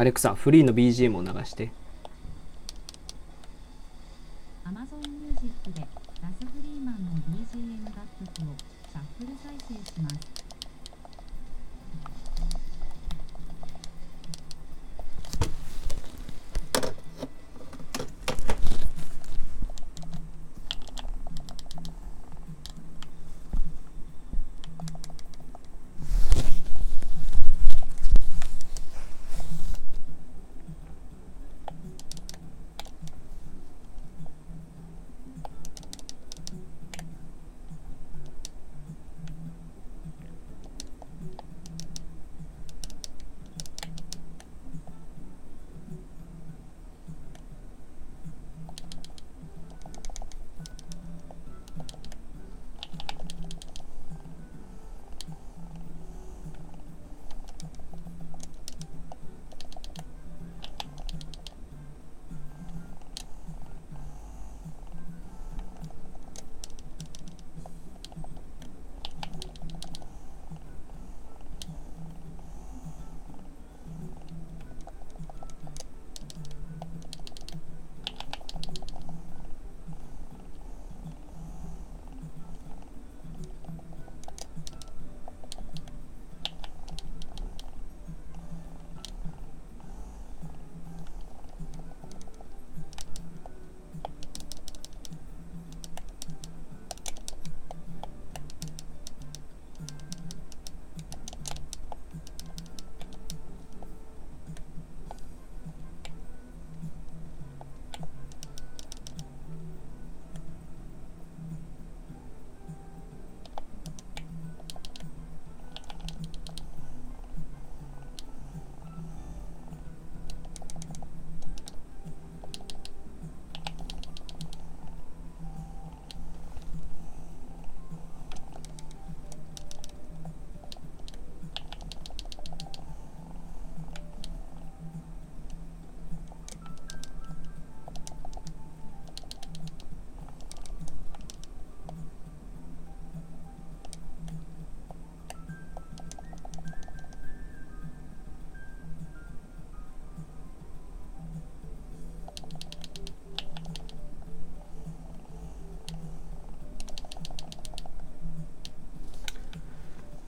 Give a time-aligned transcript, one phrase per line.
[0.00, 1.70] アレクサフリーの BGM を流して。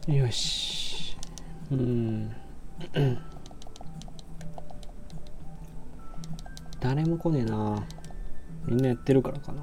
[0.08, 1.16] よし。
[1.70, 2.34] うん。
[6.80, 7.86] 誰も来ねえな。
[8.66, 9.62] みんなやってるからかな。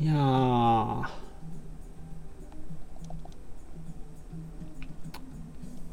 [0.00, 1.10] いや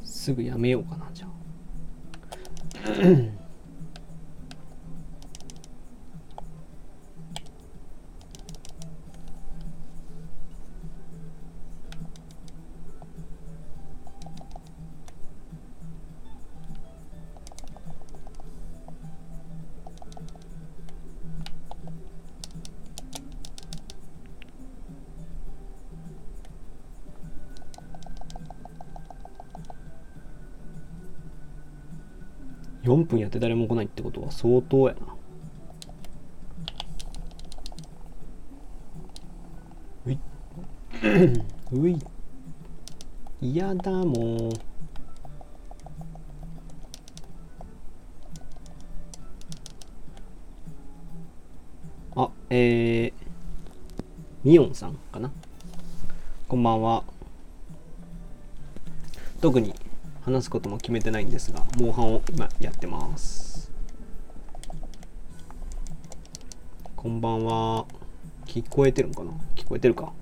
[0.04, 1.35] すぐやめようかなじゃあ。
[33.16, 35.16] 分やって誰も来ないってことは相当やな。
[40.06, 40.20] うい
[41.72, 42.00] うい。
[43.42, 44.52] 嫌だもう
[52.16, 53.14] あえー、
[54.44, 55.32] ミオンさんかな。
[56.48, 57.04] こんばんは。
[59.42, 59.74] 特に
[60.26, 63.72] 話すことも決めてないんですが、モンハンを今やってます。
[66.96, 67.86] こんばんは。
[68.48, 69.34] 聞こえてるのかな？
[69.56, 70.14] 聞こえてるか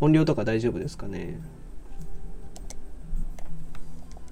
[0.00, 1.40] 音量とか大丈夫ですかね？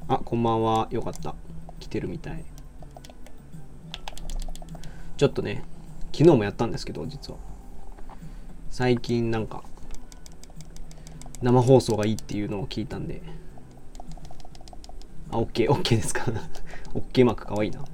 [0.06, 0.86] あ、こんばんは。
[0.90, 1.34] よかった。
[1.78, 2.44] 来てるみたい。
[5.16, 5.64] ちょっとね、
[6.12, 7.38] 昨日もやったんですけど、実は。
[8.68, 9.64] 最近なんか、
[11.40, 13.22] 生放送がいいっていうのを聞いたんで、
[15.30, 16.24] あ、OK、OK ですか
[16.94, 17.84] ?OK マークかわいいな。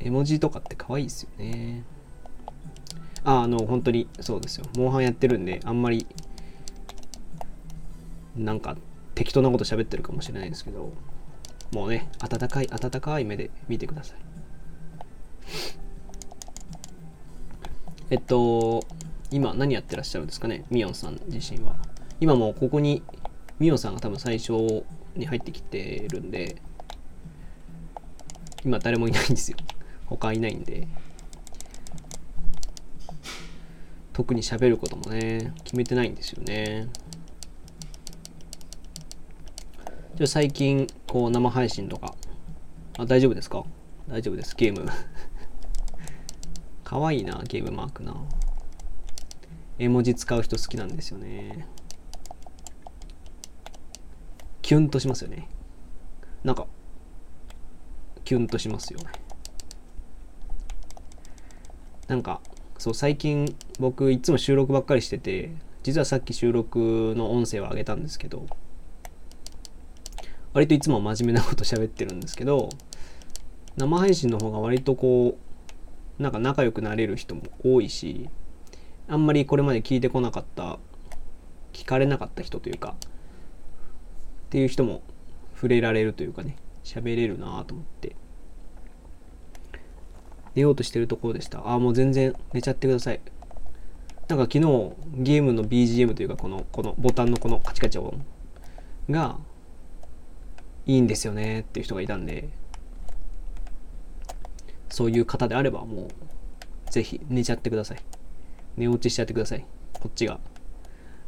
[0.00, 1.84] 絵文字とかって可愛いいですよね。
[3.24, 4.66] あ、あの、本当にそうですよ。
[4.76, 6.06] モンハンやってるんで、あんまり、
[8.36, 8.76] なんか
[9.14, 10.92] 適当なこと喋ってるかもしれないですけど、
[11.72, 14.18] もうね、温かい、温かい目で見てください。
[18.10, 18.84] えっと、
[19.32, 21.74] 今何やってらっしゃるんですかね、ミヨンさん自身は。
[22.20, 23.02] 今もここに
[23.58, 24.84] ミオさんが多分最初
[25.16, 26.56] に入ってきてるんで、
[28.64, 29.56] 今誰もいないんですよ。
[30.06, 30.86] 他いないんで。
[34.12, 36.88] 特に喋ることもね、決めてないんですよね。
[40.14, 42.14] じゃあ最近、こう生配信とか、
[42.96, 43.64] あ、大丈夫ですか？
[44.08, 44.90] 大丈夫です、ゲーム。
[46.82, 48.16] かわいいな、ゲームマークな。
[49.78, 51.66] 絵文字使う人好きなんですよね。
[54.66, 55.48] キュンとしますよね。
[56.42, 56.66] なんか、
[58.24, 59.06] キュンとしますよね。
[62.08, 62.40] なんか、
[62.76, 65.52] そう、最近僕いつも収録ばっかりしてて、
[65.84, 68.44] 実はさっき収録の音声を上げたんですけど、
[70.52, 72.70] 割といつも真面目なこと喋ってるんですけど、
[73.76, 75.38] 生配信の方が割とこ
[76.18, 78.28] う、なんか仲良くなれる人も多いし、
[79.06, 80.80] あんまりこれまで聞いてこなかった
[81.72, 82.96] 聞かれなかった人というか
[84.46, 85.02] っていう人も
[85.54, 88.16] 触れられるというかね喋れるなと思って
[90.54, 93.20] 寝ようとしてるところでしたああもう全然寝ちゃってください
[94.28, 94.60] なんか昨日
[95.14, 98.18] ゲームの BGM というかこのこのボタンのこのカチカチ音
[99.10, 99.38] が
[100.86, 102.48] いいんですよねっていう人がいたんで
[104.88, 106.08] そういう方であればも
[106.88, 107.98] うぜひ寝ちゃってください
[108.76, 109.64] 寝落ちしちゃってください。
[109.94, 110.38] こっちが。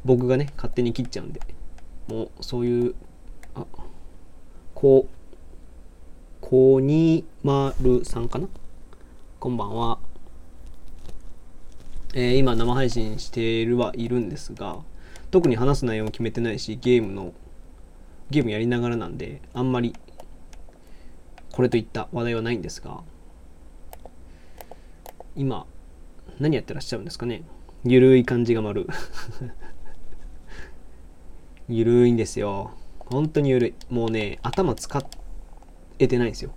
[0.04, 1.40] 僕がね、勝手に切っちゃうんで。
[2.08, 2.94] もう、そういう、
[3.58, 3.66] あ、
[4.74, 5.08] こ、
[6.40, 8.46] こにまるさんかな？
[9.40, 9.98] こんばんは。
[12.14, 14.78] えー、今生配信しているはいるんですが、
[15.32, 17.32] 特に話す内容も決めてないし、ゲームの、
[18.30, 19.92] ゲームやりながらなんで、あんまり、
[21.50, 23.02] これといった話題はないんですが、
[25.34, 25.66] 今、
[26.38, 27.42] 何やってらっしゃるんですかね？
[27.84, 28.86] ゆるい感じが丸。
[31.68, 32.70] ゆるいんですよ。
[33.10, 33.74] 本当にゆるい。
[33.88, 35.02] もうね頭使
[35.98, 36.50] えてないんですよ。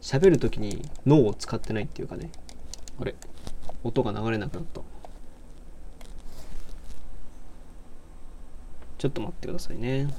[0.00, 2.30] 喋る時に脳を使ってないっていうかね。
[3.00, 3.14] あれ
[3.82, 4.80] 音が流れなくなった。
[8.98, 10.12] ちょっと待ってくださいね。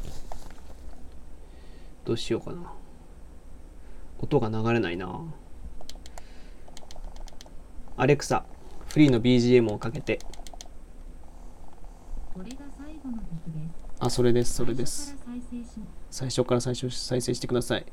[2.05, 2.73] どうしようかな。
[4.21, 5.21] 音が流れないな。
[7.97, 8.45] アレクサ
[8.87, 10.19] フリーの BGM をかけて。
[12.33, 13.78] これが最後の曲です。
[14.01, 15.15] あそれですそれです。
[16.09, 17.85] 最初から最初再生してください。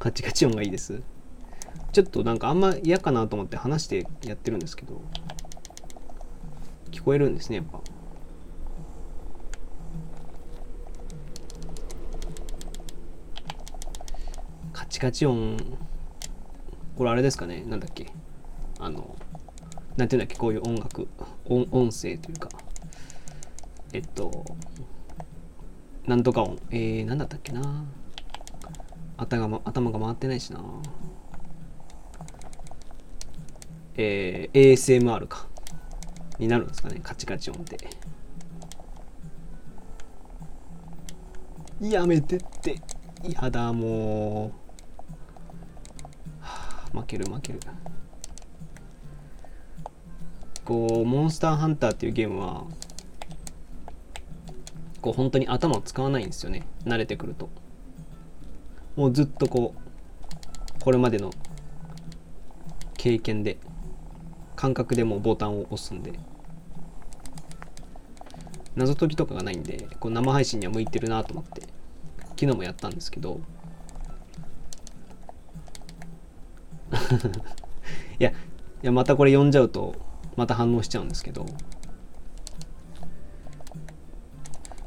[0.00, 1.00] カチカチ音がいいです。
[1.92, 5.00] ちょっとなんかあんま嫌かなと思って話してやってるんですけど。
[6.90, 7.80] 聞こえるんですねやっぱ。
[14.72, 15.56] カチカチ音。
[16.96, 18.10] これあれですかねなんだっけ。
[18.80, 19.16] あの
[19.96, 21.06] なんていうんだっけこういう音楽。
[21.48, 22.48] 音音声というか。
[23.92, 24.44] えっと
[26.06, 26.58] なんとか音。
[26.70, 27.84] えー、なんだったっけな。
[29.16, 30.62] 頭が頭が回ってないしな。
[33.96, 35.46] えー、ASMR か。
[36.38, 37.00] になるんですかね。
[37.02, 37.76] カチカチ音って。
[41.80, 42.80] やめてって。
[43.28, 44.52] やだも
[46.94, 46.98] う。
[46.98, 47.60] 負ける負ける。
[50.68, 52.66] こうモンスターハンターっていうゲームは
[55.00, 56.66] こう本当に頭を使わないんですよね。
[56.84, 57.48] 慣れてくると。
[58.94, 61.30] もうずっとこうこれまでの
[62.98, 63.56] 経験で
[64.56, 66.12] 感覚でもボタンを押すんで
[68.76, 71.62] 謎解きとかがないんでこう生配信には向いてるなと思って
[72.36, 73.40] 昨日もやったんですけど
[78.20, 78.34] いやい
[78.82, 80.07] やまたこれ読んじゃうと
[80.38, 81.44] また反応しちゃうんですけど。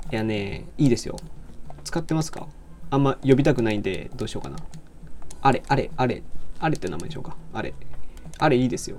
[0.10, 1.17] いやねいいですよ。
[1.84, 2.48] 使ってますか？
[2.89, 4.55] あんま呼びたくないんでどうしようかな。
[5.41, 6.24] あれあれあれ。
[6.58, 7.36] あれって名前でしょうか。
[7.51, 7.74] あれ。
[8.39, 8.96] あれいいですよ。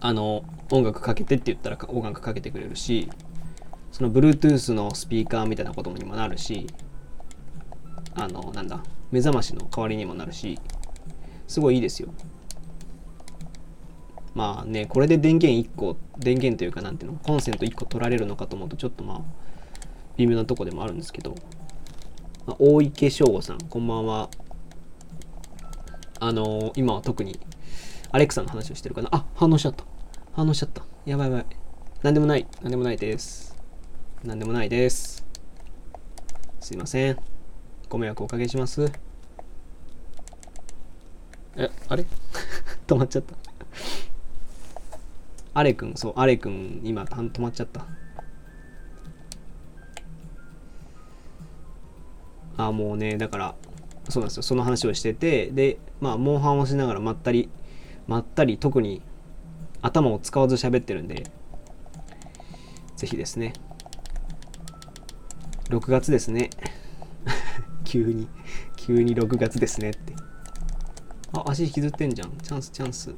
[0.00, 3.08] あの音楽かけてって言ったら音楽かけてくれるし
[3.92, 6.66] その Bluetooth のスピーカーみたいなことにもなるし
[8.14, 10.58] あのなんだ目覚ましの代わりにもなるし
[11.46, 12.12] すごいいいですよ。
[14.36, 19.20] まあねこれで電源1個電源というかなんていうのコンセント1個取られるのかと思うとちょっとまあ
[20.18, 21.34] 微妙なとこでもあるんですけど、
[22.46, 24.28] まあ、大池翔吾さんこんばんは。
[26.20, 27.38] あのー、今は特に
[28.10, 29.08] アレクサの話をしてるかな。
[29.10, 29.84] あ反応しちゃった。
[30.32, 30.82] 反応しちゃった。
[31.06, 31.46] やばいやばい。
[32.02, 32.46] なんでもない。
[32.60, 33.56] なんでもないです。
[34.22, 35.26] なんでもないです。
[36.60, 37.18] すいません。
[37.88, 38.92] ご迷惑おかけします。
[41.56, 42.04] えあれ？
[42.86, 43.34] 止まっちゃった。
[45.56, 47.86] アレくん、そう、アレくん、今、止まっちゃった。
[52.58, 53.54] あ、もうね、だから、
[54.10, 57.48] そうなんですよ、その話をしてて、で、まあ、モンハンをしながらまったり、
[58.06, 59.00] まったり、特に
[59.80, 61.24] 頭を使わず喋ってるんで、
[62.96, 63.54] ぜひですね、
[65.70, 66.50] 6月ですね。
[67.84, 68.28] 急に、
[68.76, 70.12] 急に6月ですねって。
[71.32, 72.32] あ、足引きずってんじゃん。
[72.42, 73.14] チャンス、チャンス。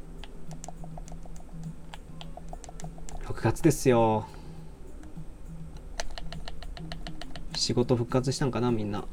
[3.28, 4.26] 6月ですよ。
[7.54, 9.04] 仕事復活したんかな、みんな。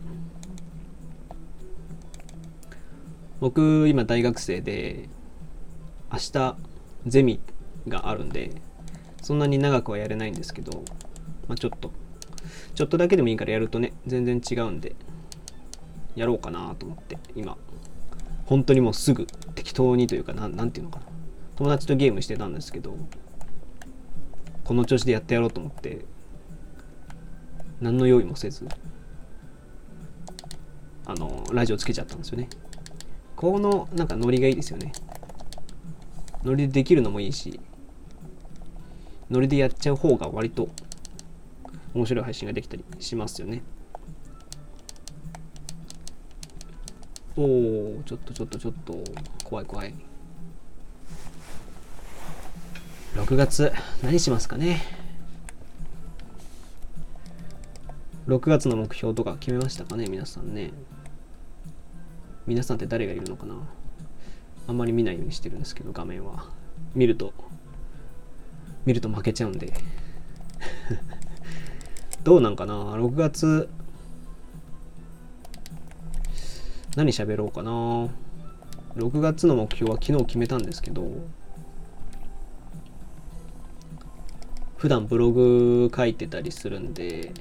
[3.41, 5.09] 僕、今大学生で、
[6.09, 6.55] 明日、
[7.05, 7.41] ゼミ
[7.89, 8.51] があるんで、
[9.21, 10.85] そんなに長くはやれないんですけど、
[11.49, 11.91] まあ、ちょっと、
[12.73, 14.95] ちょっとだけでもいいからやるとね、全然違うんで、
[16.15, 17.57] やろうかなと思って、今、
[18.45, 21.05] 本当にもうすぐ適当にというかなんなんていうのかな
[21.57, 22.95] 友達とゲームしてたんですけど
[24.65, 26.05] この調子でやってやろうと思って
[27.79, 28.67] 何の用意もせず
[31.05, 32.49] あのラジオつけちゃったんですよね。
[33.35, 34.91] このなんかノリがいいですよね。
[36.43, 37.59] ノリでできるのもいいし
[39.29, 40.67] ノリでやっちゃう方が割と
[41.93, 43.61] 面白い配信ができたりしますよね。
[47.37, 48.97] おおちょっとちょっとちょっと
[49.43, 49.93] 怖い怖い。
[53.15, 53.71] 6月
[54.03, 54.81] 何しますかね。
[58.27, 60.73] 6月の目標とか決めましたかね皆さんね。
[62.45, 63.55] 皆さんって誰がいるのかな。
[64.67, 66.49] あんまり見ないようにしてるんですけど画面は。
[66.93, 67.33] 見ると
[68.85, 69.71] 見ると負けちゃうんで。
[72.25, 72.73] どうなんかな。
[72.95, 73.69] 6月
[76.97, 77.71] 何喋ろうかな。
[78.97, 81.07] 6月の目標は昨日決めたんですけど
[84.85, 87.31] 普段ブログ書いてたりするんで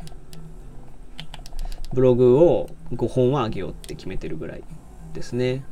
[1.93, 4.65] ブログを5本は上げようって決めてるぐらい
[5.13, 5.63] ですね。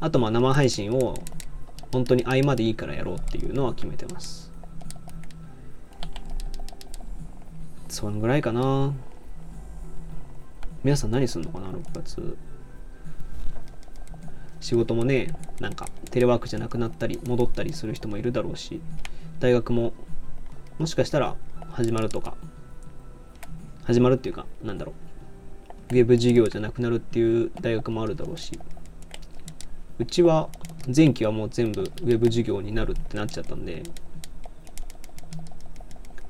[0.00, 1.12] あとまあ生配信を
[1.92, 4.50] 本当に合間でいいからやろうっていうのは決めてます。
[7.90, 8.94] そんぐらいかな。
[10.82, 12.38] 皆さん何すんのかな6月。
[14.60, 18.80] 仕事もねなんかテレワークじゃなくなったり戻ったりする人もいるだろうし
[19.38, 19.92] 大学も
[20.78, 21.36] もしかしたら
[21.70, 22.34] 始まるとか
[23.84, 24.92] 始まるっていうかなんだろ
[25.90, 25.94] う。
[25.94, 28.58] ウェブ授業じゃなくなるっていう大学もあるだろうし
[30.00, 30.48] うちは
[30.94, 33.84] 前期はもう全部ウェブ授業になるってなっちゃったんで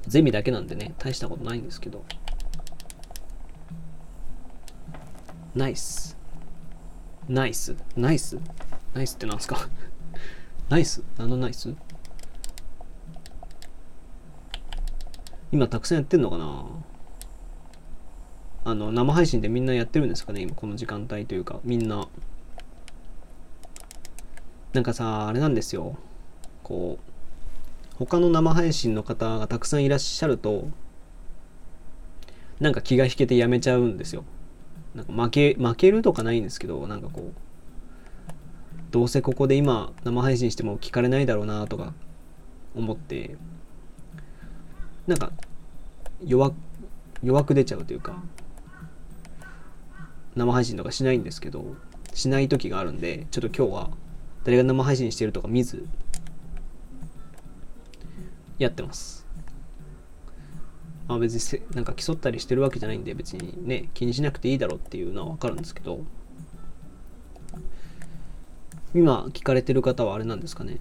[0.06, 2.04] ゼミだけなんでね大したことないんですけど
[5.54, 6.18] ナイス。
[7.30, 7.74] ナイス。
[7.96, 8.38] ナイス。
[8.92, 9.70] ナイスってなんすか？
[10.68, 11.02] ナイス？
[11.16, 11.74] 何のナイス？
[15.52, 16.64] 今たくさんやってんのかな？
[18.64, 20.40] あの生配信でみんなやってるんですかね？
[20.42, 22.08] 今この時間帯というかみんな。
[24.72, 25.96] なんかさあれなんですよ。
[26.62, 30.68] こう他の生配信の方がたくさんいらっしゃると
[32.60, 34.24] なんか気が引けてやめちゃうんですよ。
[34.94, 37.32] なんか負け負けるとかないんですけどなんかこう
[38.90, 41.94] どうせここで今生配信しても聞かれないだろうなとか
[42.74, 43.36] 思って。
[45.06, 45.32] なんか
[46.24, 46.52] 弱
[47.22, 48.22] 弱く出ちゃうというか
[50.34, 51.76] 生配信とかしないんですけど
[52.12, 53.90] しない時があるんでちょっと今日は
[54.44, 55.86] 誰が生配信してるとか見ず
[58.58, 59.26] やってます。
[61.08, 66.00] まあ別にせなんか競ったりしてるわけじゃないんで別にね気にしなくていいだろうっていうのはわかるんですけど
[68.94, 70.78] 今聞かれてる方はあれなんですかね？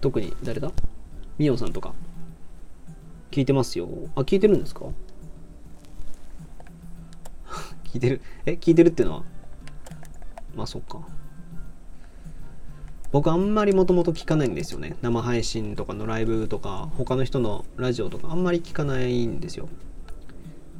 [0.00, 0.72] 特に誰だ？
[1.38, 1.94] ミオさんとか。
[3.30, 3.88] 聞いてますよ。
[4.14, 4.86] あ聞いてるんですか？
[7.84, 8.20] 聞いてる。
[8.46, 9.24] え聞いてるっていうのは？
[10.54, 11.06] まあそっか。
[13.10, 14.96] 僕あんまりもともと聞かないんですよね。
[15.00, 19.68] 生配信とかのライブとか他の人のラジオとかあんまり聞かないんですよ。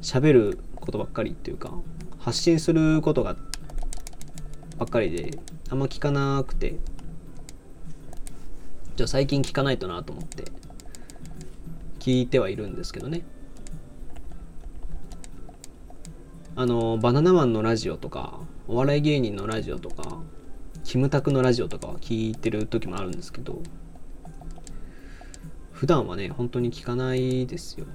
[0.01, 1.73] 喋ることばっかりっていうか
[2.19, 3.35] 発信することが
[4.77, 5.39] ばっかりで
[5.69, 6.75] あんま聞かなくて。
[8.95, 10.43] じゃあ最近聞かないとなと思って。
[12.09, 13.21] 聞いてはいるんですけどね。
[16.55, 20.17] あのバナナマンのラジオとかお笑い芸人のラジオとか
[20.83, 23.61] キムタクのラジオとかは聞いてる時もあるんですけど
[25.71, 27.85] 普段はね本当に聞かないですよ。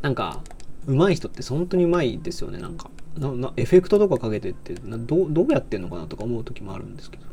[0.00, 0.42] なんか
[0.86, 2.60] 上手い人って本当に上手いですよね。
[2.60, 2.88] なんか
[3.18, 7.25] ななエフェクトとかかけてってなどどうやってんのかなとか思う時もあるんですけど。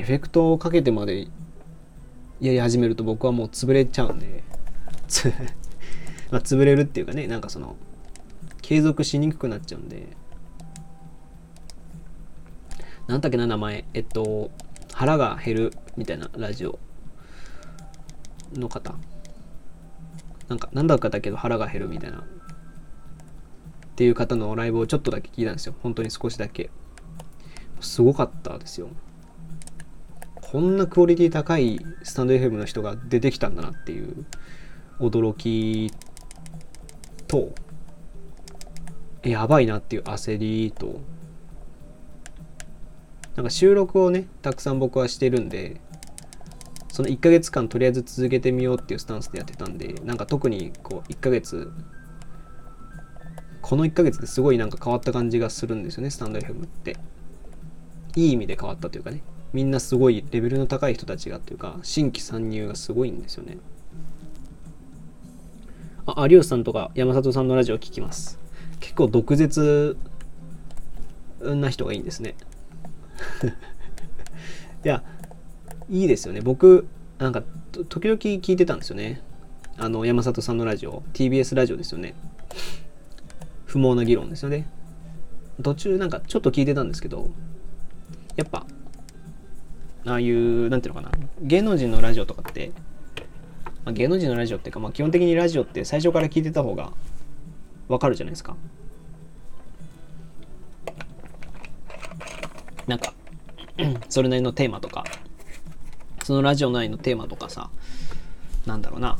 [0.00, 1.28] エフェクトをかけてまで
[2.40, 4.42] やり始めると僕はもう潰れちゃうんで。
[6.32, 7.76] まあ潰れるっていうかねなんかその
[8.62, 10.16] 継続しにくくなっちゃうんで。
[13.08, 13.84] なんだっけな名前。
[13.92, 14.50] えっと
[14.94, 16.78] 腹が減るみたいなラジオ。
[18.54, 18.94] の方。
[20.48, 22.20] なんかなんだかだけど腹が減るみたいな。
[22.20, 22.22] っ
[23.96, 25.74] ていう方のライブをちょっとだけ聞いたんですよ。
[25.82, 26.70] 本当に少しだけ。
[27.82, 28.88] すごかったですよ。
[30.50, 34.26] こんなクオリティ高いスタンド FM の人が出てきたんだなっていう
[34.98, 35.92] 驚き
[37.28, 37.52] と
[39.22, 41.00] やばいなっていう焦りと
[43.36, 45.80] なんか収録をねたくさん僕はしてるんで
[46.88, 51.70] その1ヶ月間とりあえず続けてみようっていうスタンスでやってたんでなんか特にこう1ヶ月
[53.62, 56.96] この1ヶ月ですごいなんか変わった感じがするんですよねスタンド FM って。
[58.16, 59.22] いい意味で変わったというかね。
[59.52, 63.58] みんなすごいレベルの高い人たちがというか新規参入がすごいんですよね。
[66.06, 68.38] あ有吉さんとか山里さんのラジオ聞きます。
[68.80, 69.96] 結構毒舌
[71.40, 72.34] な人がいいんですね。
[74.84, 75.02] いや
[75.88, 76.40] いいですよね。
[76.40, 76.86] 僕
[77.18, 77.42] なんか
[77.88, 79.20] 時々聞いてたんですよね。
[79.76, 82.14] あの山里さんのラジオ TBS ラジオですよね。
[83.66, 84.68] 不毛な議論ですよね。
[85.62, 87.30] 途中なんかちょっと聞いてたんですけど
[88.36, 88.66] やっぱ
[90.06, 91.12] ああいうなんていうのかな。
[91.42, 92.72] 芸能人のラジオとかって、
[93.84, 96.92] まあ、芸能人のラジオっていうか、まあ、基本的にラジオって最初から聞いてた方が
[97.88, 98.56] わかるじゃないですか。
[102.86, 103.12] なんか
[104.08, 105.04] それなりのテーマとか
[106.24, 107.70] そのラジオ内のテーマとかさ
[108.66, 109.18] なんだろうな。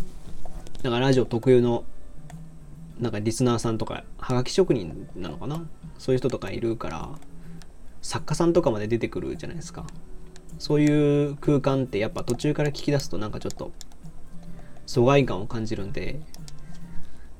[0.83, 1.85] なんかラジオ特有の
[2.99, 5.63] なんかリスナーさんとかはがき職人なのかな。
[5.99, 7.09] そういう人とかいるから
[8.03, 9.87] 作家さんとかまで出てくるじゃないですか。
[10.59, 13.73] そういう空間ってやっぱ途中から聞き出すとなんかちょっと
[14.87, 16.21] 疎外感を感じるんで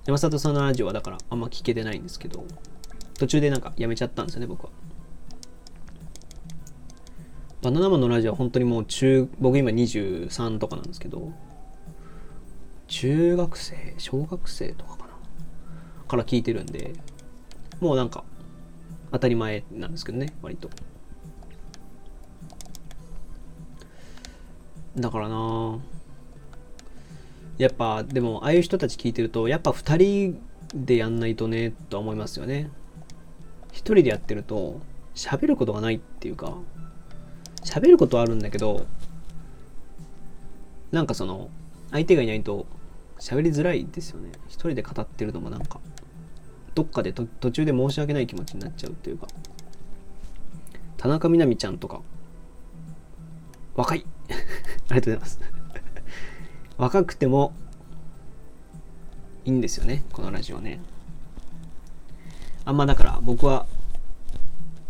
[0.07, 2.45] 山里さんのラジオはだからあんま聞けてないんですけど
[3.19, 4.71] 途中でなんかやめちゃったんですよね僕は。
[7.63, 11.31] バナナマンのラジオは本当にもう中僕今23とかなんですけど
[12.87, 15.11] 中学生小学生とかかな
[16.09, 16.95] から聞いてるんで
[17.81, 18.25] もうなんか
[19.13, 20.71] 当たり前なんですけどね割と。
[24.97, 25.79] だからな。
[27.59, 30.43] やっぱでもああいう人たち聞いてるとやっぱ2人
[30.75, 32.71] でやんないとねとは思いますよね。
[33.73, 34.81] 1人でやってると
[35.15, 36.55] 喋ることがないっていうか
[37.63, 38.87] 喋ることはあるんだけど
[40.91, 41.51] なんかその
[41.91, 42.67] 相手がいないと
[43.19, 44.33] 喋りづらいですよね。
[44.49, 45.81] 一人で語ってるのもなんか
[46.75, 49.27] どっかで途中で申し訳ない気持ちになっちゃうっていうか。
[50.97, 52.01] 田中みな実ちゃんとか
[53.75, 54.05] 若い。
[54.31, 55.41] ありがとうございます。
[56.79, 57.53] 若くても
[59.45, 60.81] いいんですよねこのラジオね。
[62.65, 63.67] あんまだから僕は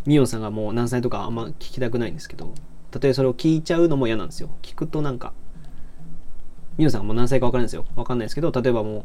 [0.07, 2.55] ミオさんがもう何歳とかあんま聞きたくないんですけど
[2.91, 4.51] たとえそれを聞いちゃうのも嫌なんですよ。
[4.63, 5.33] 聞くとなんか
[6.79, 7.85] ミオさんがもう何歳か分かんないですよ。
[7.95, 9.05] 分かんないですけど例えばも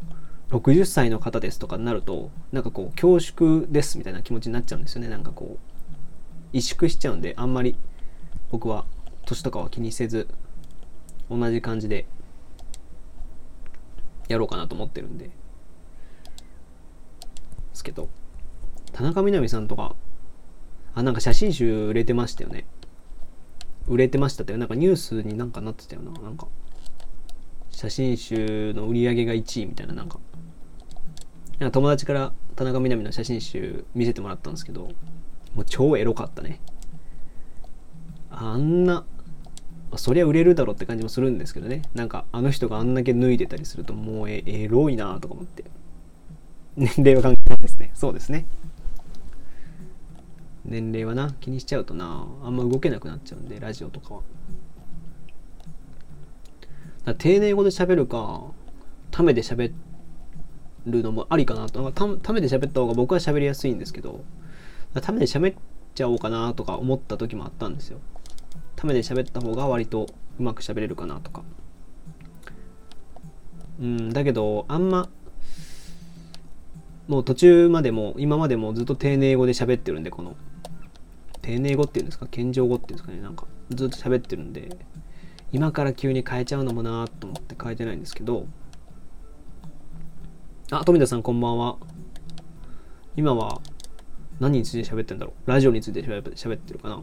[0.52, 5.10] う60歳の方ですとかになるとなんかこう恐縮ですみたいな気持ちになっちゃうんですよね。
[5.10, 5.58] なんかこ
[6.54, 7.76] う萎縮しちゃうんであんまり
[8.52, 8.86] 僕は
[9.26, 10.28] 年とかは気にせず
[11.30, 12.06] 同じ感じで
[14.28, 15.26] やろうかなと思ってるんで。
[15.26, 15.32] で
[17.74, 18.10] すけど
[18.94, 19.96] 田中みな実さんとか
[20.94, 22.66] あなんか写真集売れてましたよね。
[23.88, 26.12] 売れてましたってなんかニュースになんかなってたよな。
[26.22, 26.48] なんか
[27.70, 30.20] 写真集の売り上げが1位みたいななんか。
[31.60, 34.90] なんか友達から田中みな実の写真集見せてもらったんですけど
[35.54, 36.62] もう超エロかったね。
[38.30, 39.06] あんな
[39.98, 41.82] そりゃ売れるだろうって感じもするんですけどね。
[41.94, 45.64] なんかあの人があんだけ脱いでたりするともうエエロいなとか思って。
[46.76, 47.92] 年齢は関係ないですね。
[47.94, 48.46] そうですね。
[50.66, 52.28] 年齢はな気にしちゃうとな。
[52.44, 54.22] あんま動けなくなっちゃうんでラジオとかは。
[57.06, 58.42] だ丁寧語で喋るか
[59.12, 59.72] ためで喋
[60.86, 61.82] るのもありかなと。
[61.82, 64.24] なんかたためで喋った方が僕は喋りやすいんですけど
[65.02, 65.56] ためで喋っ
[65.94, 68.00] ちゃおうかなとか思った時もあったんですよ。
[68.76, 70.08] ためで喋った方が割と
[70.40, 71.44] うまく喋れるかなとか。
[73.80, 75.10] うんだけどあんま
[77.08, 80.36] もう途中までも今までもずっと丁寧語で喋ってるんでこの
[81.42, 82.26] 丁寧語っていうんですか？
[82.28, 83.22] 謙譲語っていうんですかね？
[83.22, 84.78] なんかずっと喋ってるんで
[85.52, 88.48] 今から急に変えちゃうのもなと思って変えてないんですけど。
[90.72, 91.78] あ、富田さんこんばんは。
[93.16, 93.62] 今は
[94.40, 95.50] 何について喋ってんだろう？
[95.50, 97.02] ラジオについて喋ってるかな？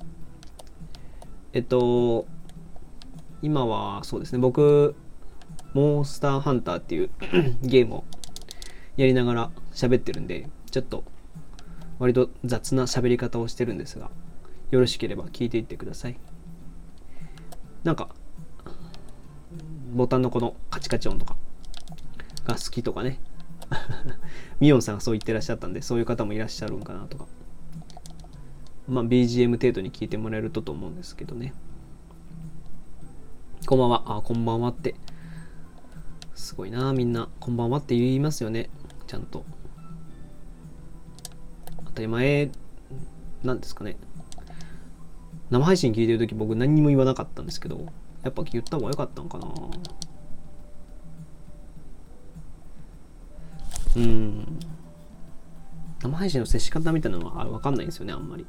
[1.54, 2.26] えっと、
[3.42, 4.94] 今はそうですね、僕、
[5.74, 7.10] モンスターハンターっていう
[7.62, 8.04] ゲームを
[8.96, 11.04] やりながら喋ってるんで、ちょっと
[11.98, 14.10] 割と雑な喋り方をしてるんですが、
[14.70, 16.18] よろしければ聞いていってください。
[17.84, 18.08] なんか、
[19.94, 21.36] ボタンのこのカチカチ音とか
[22.44, 23.20] が好きとかね。
[24.60, 27.26] ミオンさんがそう言ってらっしゃったんで、そういう方もいらっしゃるんかなとか。
[28.88, 31.54] まあ BGM 程度に聞いてもらえるとと思うんですけどね。
[33.66, 34.02] こんばんは。
[34.06, 34.94] あ、こんばんはって。
[36.34, 37.28] すごいなみんな。
[37.38, 38.70] こんばんはって言いますよね。
[39.06, 39.44] ちゃんと。
[41.84, 42.50] 当たり前
[43.44, 43.96] なんですかね。
[45.50, 47.86] 生配信聞いてるとき僕何にも言わなかったんですけど、
[48.22, 49.46] やっぱ言った方が良かったんかな
[53.96, 54.58] うん。
[56.02, 58.46] 生配信の接し方みたいなのは分かんないんですよね、あんまり。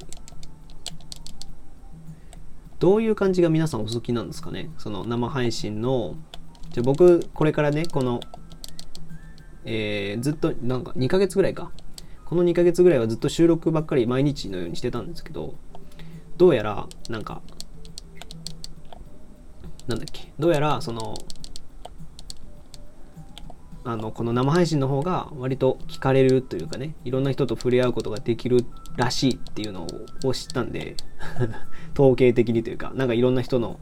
[2.84, 4.68] どういう感じが皆さんお好きなんですかね？
[4.76, 6.16] その生配信の、
[6.70, 8.20] じゃあ僕、これからね、この、
[9.64, 11.72] えー、ずっと、なんか2ヶ月ぐらいか。
[12.26, 15.54] この2ヶ月ぐらいはずっと収録ばっかり毎日のようにしてたんですけど、
[16.36, 17.40] どうやら、なんか、
[19.86, 21.14] なんだっけ、どうやら、その、
[23.84, 29.86] あの、この生配信の方が割と聞かれるというかね、いろんな人と触れ合うことができるらしいっていうの
[30.24, 30.96] を知ったんで、
[31.94, 33.78] 統計的にというか、なんかいろんな人の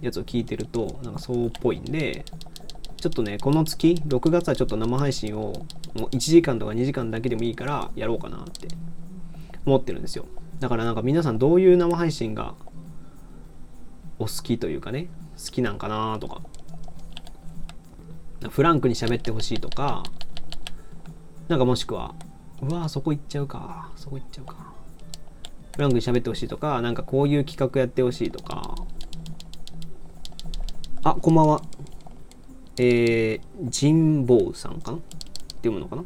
[0.00, 2.24] やつを聞いてると、なんかそうっぽいんで、
[2.96, 8.68] ちょっとね、この月、6月はちょっと生配信をもう1時間とか2時間だけでもいいからやろうかなって
[9.66, 10.26] 思ってるんですよ。
[10.60, 12.54] だからなんか皆さんどういう生配信が
[14.18, 16.40] お好きというかね、好きなんかなとか。
[18.50, 20.02] フランクに喋ってほしいとか、
[21.48, 22.14] なんかもしくは、
[22.62, 24.72] うわそこ行っちゃうか、そこ行っちゃうか。
[25.74, 28.74] フランクに喋ってほしいとか、なんかこういう企画やってほしいとか。
[31.02, 31.62] あ、こんばんは。
[32.78, 34.98] えー、神保さんかな？
[34.98, 35.14] って
[35.56, 36.04] 読むのかな？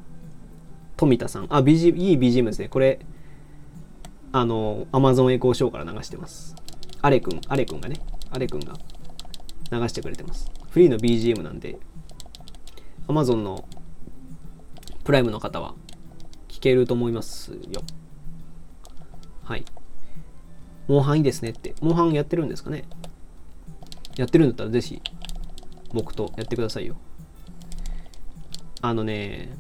[0.97, 1.47] 富田さん。
[1.51, 2.69] あ、BG、いい BGM ですね。
[2.69, 2.99] これ、
[4.33, 6.57] あの、Amazon エコーショーから流してます。
[7.01, 8.75] アレくん、アレくんがね、アレくんが
[9.71, 10.51] 流してくれてます。
[10.71, 11.79] フリーの BGM なんで、
[13.07, 13.67] Amazon の
[15.05, 15.75] プライムの方は
[16.59, 17.83] 聞けると思いますよ。
[19.45, 19.65] はい。
[20.89, 21.77] モンハンいいですねって。
[21.81, 22.83] モンハンやってるんですかね？
[24.17, 25.01] やってるんだったらぜひ
[25.95, 26.97] 僕とやってくださいよ。
[28.81, 29.57] あのね、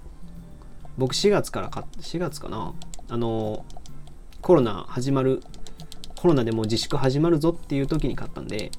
[0.96, 2.74] 僕4月からか、4月かな？
[3.08, 3.64] あの、
[4.42, 5.40] コロナ始まる、
[6.16, 8.72] コロナでも自粛始まるぞっていう時に買ったんで、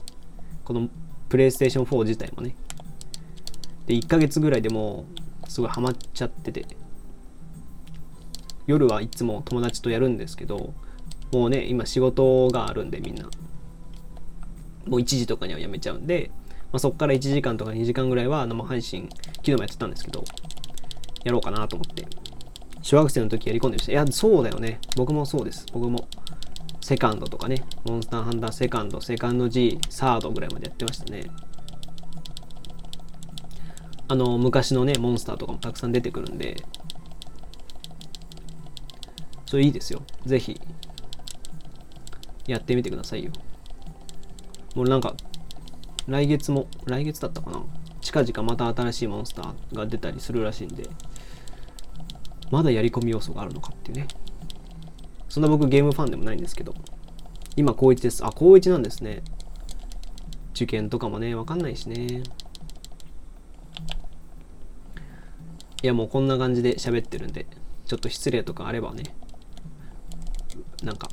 [0.65, 0.89] この
[1.29, 2.53] プレイステーション4自体もね。
[3.85, 5.05] で、1ヶ月ぐらいでも
[5.47, 6.65] すごいハマっちゃってて、
[8.69, 10.75] 夜はいつも友達とやるんですけど、
[11.31, 13.23] もうね、今仕事があるんでみんな。
[14.85, 16.29] もう1時とかにはやめちゃうんで、
[16.71, 20.23] まあ、そこから1時間とか2時間ぐらいは生配信、昨日もやってたんですけど、
[21.23, 22.05] やろうかなと思って。
[22.83, 23.91] 小学生の時やり込んでました。
[23.91, 24.79] いや、そうだよね。
[24.95, 25.65] 僕もそうです。
[25.73, 26.07] 僕も。
[26.79, 27.63] セカンドとかね。
[27.85, 31.23] モンスターハンターセカンド、セカンド G、サードぐらいまでやってましたね。
[34.07, 36.63] あの、昔のね、モンスターとかもたくさん出てくるんで、
[39.49, 40.03] それいいですよ。
[40.27, 40.61] ぜひ、
[42.45, 43.31] やってみてくださいよ。
[44.75, 45.15] もうなんか、
[46.05, 47.63] 来月も、来月だったかな
[47.99, 50.87] 近々また新しいモンスターが出たりするらしいんで、
[52.51, 54.07] まだやり込み要素があるのかっていうね。
[55.29, 56.75] そんな僕ゲームファンでもないんですけど、
[57.55, 58.23] 今高1です。
[58.23, 59.23] あ、高1なんですね。
[60.53, 62.21] 受験とかもね、わかんないしね。
[65.81, 67.47] いやもうこんな感じで喋ってるんで、
[67.87, 69.05] ちょっと失礼とかあればね、
[70.83, 71.09] なんか、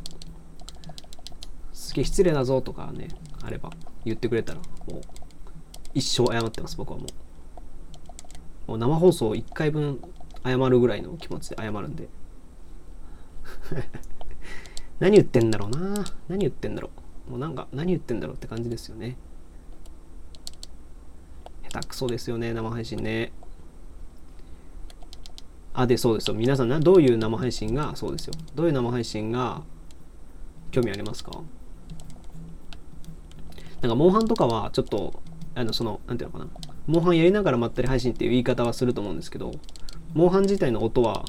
[1.73, 3.09] すげえ失礼だぞとかね、
[3.43, 3.71] あれば
[4.05, 5.01] 言ってくれたら、もう
[5.95, 7.07] 一生謝ってます、僕はも
[8.67, 8.71] う。
[8.71, 10.01] もう生放送1回分
[10.45, 12.09] 謝るぐらいの気持ちで謝るんで。
[14.99, 16.91] 何言ってんだろうな何言ってんだろ
[17.29, 19.17] うもうなんか何言ってんだろうって感じですよね。
[21.71, 23.33] 下手くそですよね、生配信ね。
[25.79, 26.35] あ、で、そうですよ。
[26.35, 28.35] 皆さん、どういう生配信が、そうですよ。
[28.55, 29.63] どういう生配信が
[30.71, 31.33] 興味ありますか？
[33.83, 35.23] なんか、モンハンとかは、ちょっと、
[35.55, 36.51] あの、その、なんていうのかな。
[36.87, 39.53] モンハンやりながらまったり配信っていう言い方はすると思うんですけど、
[40.15, 41.27] モンハン自体の音は、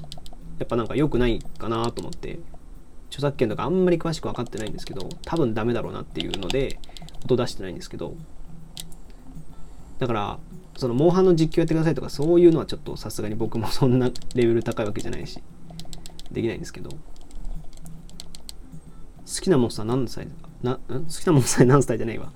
[0.60, 2.40] やっぱなんか良くないかなと思って、
[3.10, 6.80] 著作権とかあんまり詳しく分かってないんですけど、多分ダメだろうなっていうので、
[7.26, 8.16] 音出してないんですけど、
[10.00, 10.40] だから
[10.78, 15.42] そのモンハンの実況やってくださいとかそういうのはちょっとさすがに僕もそんなレベル高いわけじゃないし。
[16.32, 16.92] できないんですけど。
[16.92, 16.98] 好
[19.42, 20.28] きなモンスター何歳
[20.62, 22.32] な好きなモンスター何歳じゃないわ。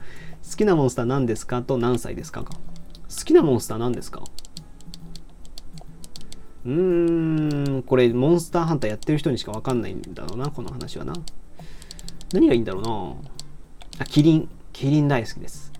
[0.49, 2.53] 好きなモンスター何ですかと何歳ですかか。
[2.53, 2.59] 好
[3.23, 4.23] きなモンスター何ですか？
[6.65, 7.83] うーん。
[7.83, 11.13] これモンスターハンターやってる人にしか分かんないんだろうなこの話はな。
[12.33, 14.01] 何がいいんだろうな。
[14.03, 14.49] あキリン。
[14.73, 15.71] キリン大好きです。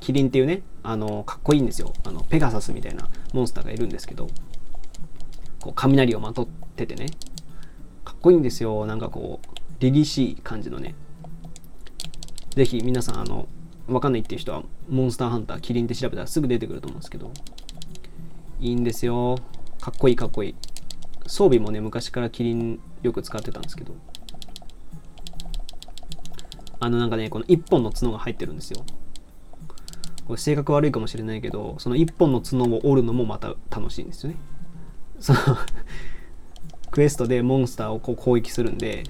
[0.00, 1.92] キリンっていうねあのかっこいいんですよ。
[2.04, 4.26] あのペガサスみたいなモンスターがいるんですけど
[5.60, 7.08] こう雷をまとっててね。
[8.06, 8.86] かっこいいんですよ。
[8.86, 9.48] なんかこう
[9.80, 10.94] 凛々しい感じのね。
[12.56, 13.48] ぜひ皆さんあの
[13.86, 17.30] わかんないっていう人はモンスターハンターキリンって調べたらすぐ出てくると思うんですけど。
[18.58, 19.36] いいんですよ。
[19.82, 20.54] かっこいいかっこいい。
[21.26, 23.94] 装備もね昔からキリンよく使ってたんですけど。
[26.80, 28.86] あのなんかねこの1本の角が入ってるんですよ。
[30.36, 34.36] 性格悪いかもしれないけどその1本の角を折るのもまた楽しいんですよね。
[35.20, 35.38] その
[36.90, 39.04] クエストでモンスターをこう攻撃するんで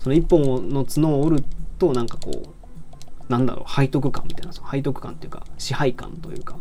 [0.00, 1.44] その1本の角を折る
[1.78, 6.56] となんかこうなんだろう背徳感みたいな背徳感っていうか支配感というか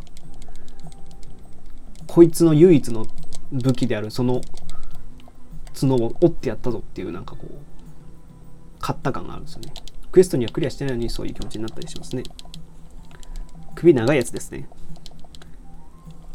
[2.08, 3.06] こいつの唯一の
[3.52, 4.42] 武器であるその
[5.80, 7.56] 角を折ってやったぞっていうなんかこう
[8.80, 9.74] 勝った感があるんですよね。
[10.12, 12.24] クエストにはクリアしてないのにそういう気持ちになったりしますね。
[13.76, 14.68] 首長いやつですね。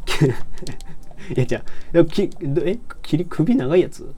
[1.36, 1.62] いやじゃ
[1.94, 2.22] あき
[2.64, 2.76] え？
[3.28, 4.14] 首長いやつ？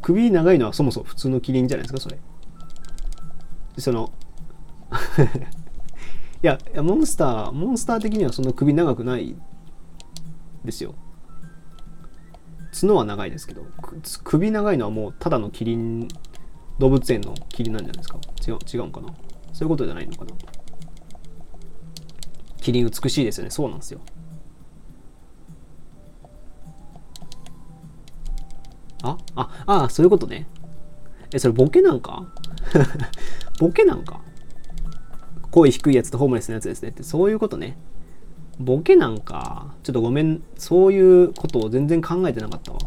[0.00, 2.18] 首長いのはそもそも普通のキリンじゃないですかそれ。
[3.78, 4.12] その
[6.42, 9.36] いやモンスターモンスター的にはその首長くない
[10.64, 10.94] ですよ。
[12.80, 13.64] 角は長いですけど
[14.24, 16.08] 首長いのはもうただのキリン
[16.78, 18.18] 動物園のキリンなんじゃないですか？
[18.46, 19.08] 違う違うんかな？
[19.52, 20.30] そういうことじゃないのかな？
[22.62, 23.50] キリン美しいですよね。
[23.50, 24.00] そうなんですよ。
[29.02, 30.46] あああそういうことね。
[31.34, 32.32] えそれボケなんか？
[33.58, 34.20] ボケなんか？
[35.50, 36.90] 声低いやつとホームレスのやつですね。
[36.90, 37.76] ってそういうことね。
[38.60, 39.74] ボケなんか？
[39.82, 40.42] ちょっとごめん。
[40.56, 42.78] そういうことを全然考えてなかったわ。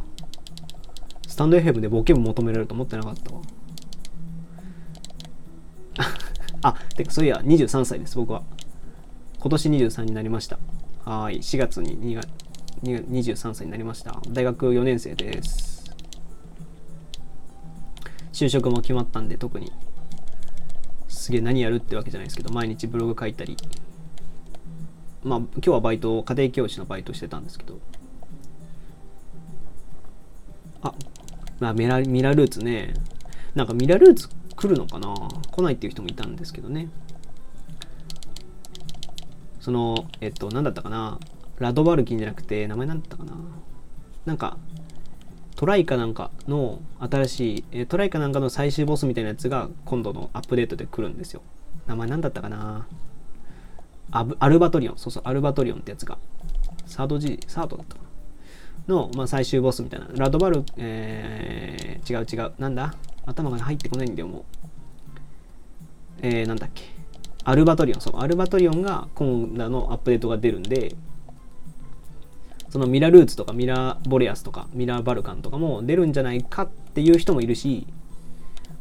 [1.28, 3.42] スタンド FM でボケも求められると思ってなかったわ。
[6.62, 8.16] あてかそういや23歳です。
[8.16, 8.42] 僕は。
[9.46, 10.58] 今年23になりました。
[11.06, 11.38] はい。
[11.38, 12.28] 4月に2月
[12.82, 14.20] 23歳になりました。
[14.30, 15.86] 大学4年生です。
[18.34, 19.72] 就職も決まったんで特に。
[21.08, 23.56] すげえ何やるってわけじゃないですけど毎日ブログ書いたり。
[25.24, 27.78] まあ今日はバイト家庭教師のバイトしてたんですけど。
[30.82, 30.92] あ
[31.60, 32.96] まあミラミラルーツね。
[33.54, 35.14] なんかミラルーツ来るのかな。
[35.52, 36.90] 来ないっていう人もいたんですけどね。
[39.66, 41.20] そのえっと何だったかな？
[41.58, 43.32] ラドバルキンじゃなくて名前何だったかな？
[44.28, 44.60] なんか
[45.56, 51.42] トライかなんかの新しい、えトライかなんかの最終ボスみたいなやつが今度のアップデートで来るんですよ。
[51.88, 52.86] 名前何だったかな？
[54.12, 54.98] アアルバトリオン。
[55.00, 56.20] そうそう、アルバトリオンってやつが。
[56.86, 58.02] サード G、サードだったか
[58.88, 58.96] な？
[58.96, 60.08] の、まあ、最終ボスみたいな。
[60.16, 62.54] ラドバル、えー、違う違う。
[62.60, 62.94] なんだ？
[63.26, 64.44] 頭が入ってこないんだよ、もう。
[66.22, 66.84] えー、なんだっけ？
[67.46, 68.02] アルバトリオン。
[68.02, 70.96] そう、アルバトリオンが今度のアップデートが出るんで、
[72.76, 77.88] そのミラルーツとかミラーボレアスとかミラーバルカンとかも出るんじゃないかっていう人もいるし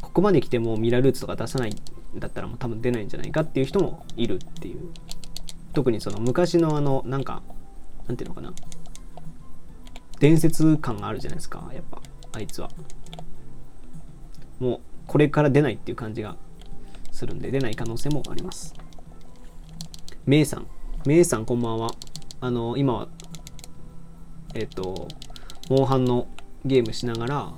[0.00, 4.81] ここまで来てもミラルーツとか出さないんだったらもう多分出ないんじゃないかっていう人もいるっていう
[5.74, 7.40] 特にその昔のあのなんか
[8.09, 8.53] なんていうのかな
[10.18, 12.70] 伝説感があるじゃないですかやっぱあいつは
[14.59, 16.35] もうこれから出ないっていう感じが
[17.14, 18.74] するんで出ない可能性もあります
[20.27, 20.66] メイさん
[21.07, 21.90] メイさんこんばんは
[22.40, 23.09] あの今は
[24.57, 25.09] えっ、と、
[25.68, 26.29] モンハンの
[26.64, 27.53] ゲームしながら、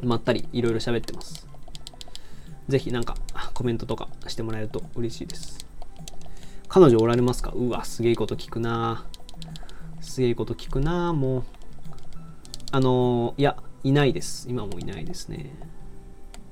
[0.00, 1.44] まったりいろいろ喋ってます。
[2.68, 3.16] ぜひなんか
[3.52, 5.66] コメントとかしてもらえると嬉しいです。
[6.68, 7.50] 彼女おられますか？
[7.50, 9.04] うわ、すげえこと聞くな
[10.00, 11.44] すげえこと聞くなもう。
[12.70, 14.48] あのー、いや、いないです。
[14.48, 15.52] 今もいないですね。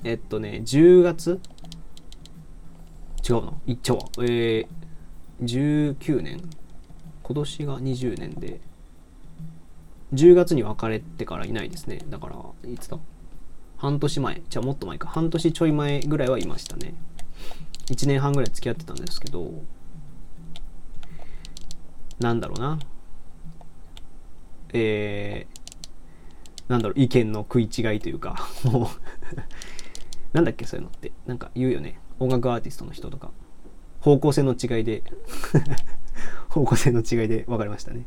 [0.05, 1.41] えっとね、10月？
[3.29, 3.53] 違うな。
[3.67, 4.05] いっちゃうわ。
[4.21, 6.41] えー、19年
[7.23, 8.61] 今年が20年で、
[10.15, 12.01] 10月に別れてからいないですね。
[12.09, 12.99] だから、いつだ？
[13.77, 14.43] 半年前。
[14.49, 15.09] じゃあもっと前か。
[15.09, 16.95] 半年ちょい前ぐらいはいましたね。
[17.87, 19.51] 1年半ぐらい付き合ってたんですけど、
[22.19, 22.79] なんだろうな。
[24.73, 28.89] えー、なんだろう、意見の食い違いというか、もう
[30.33, 31.12] なんだっけ、そういうのって。
[31.27, 32.01] なんか言うよね。
[32.19, 33.31] 音楽アーティストの人とか。
[34.01, 35.03] 方向性の違いで。
[36.49, 38.07] 方向性の違いで分かりましたね。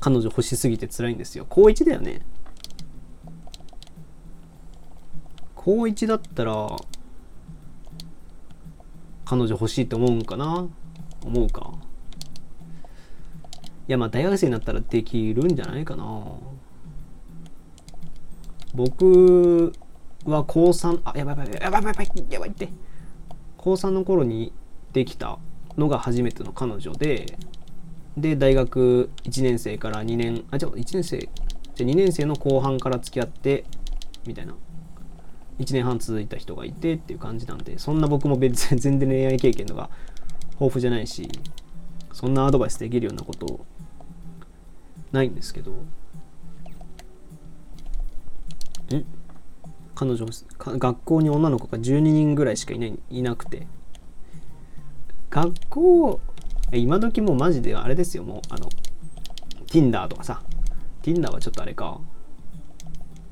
[0.00, 1.46] 彼女欲しすぎて辛いんですよ。
[1.48, 2.22] 高1だよね。
[5.54, 6.74] 高1だったら
[9.26, 10.66] 彼女欲しいと思うんかな？
[11.24, 11.74] 思うか。
[13.88, 16.04] いやまあ大学生になったらできるんじゃないかな。
[18.74, 19.72] 僕
[20.24, 22.68] は高3あやばいやばいやばいやばいやばいって
[23.56, 24.52] 高3の頃に
[24.92, 25.38] できた
[25.76, 27.38] のが初めての彼女で
[28.16, 31.28] で大学1年生から2年あじゃあ1年生
[31.74, 33.64] じゃ2年生の後半から付き合って
[34.26, 34.54] みたいな
[35.58, 39.90] 1年半続いた人がいてっていう感じなんでそんな僕も別に全然恋愛経験とか
[40.52, 41.28] 豊富じゃないし
[42.12, 43.64] そんなアドバイスできるようなこと
[45.12, 45.72] ないんですけど
[48.96, 49.04] ん
[49.94, 50.26] 彼女
[50.56, 53.66] 学校に女の子が12人ぐらいしかいないいなくて。
[55.30, 56.20] 学校
[56.72, 58.24] 今時もうマジであれですよ。
[58.24, 58.68] もうあの
[59.66, 60.42] Tinder とかさ。
[61.02, 62.00] Tinder はちょっとあれか。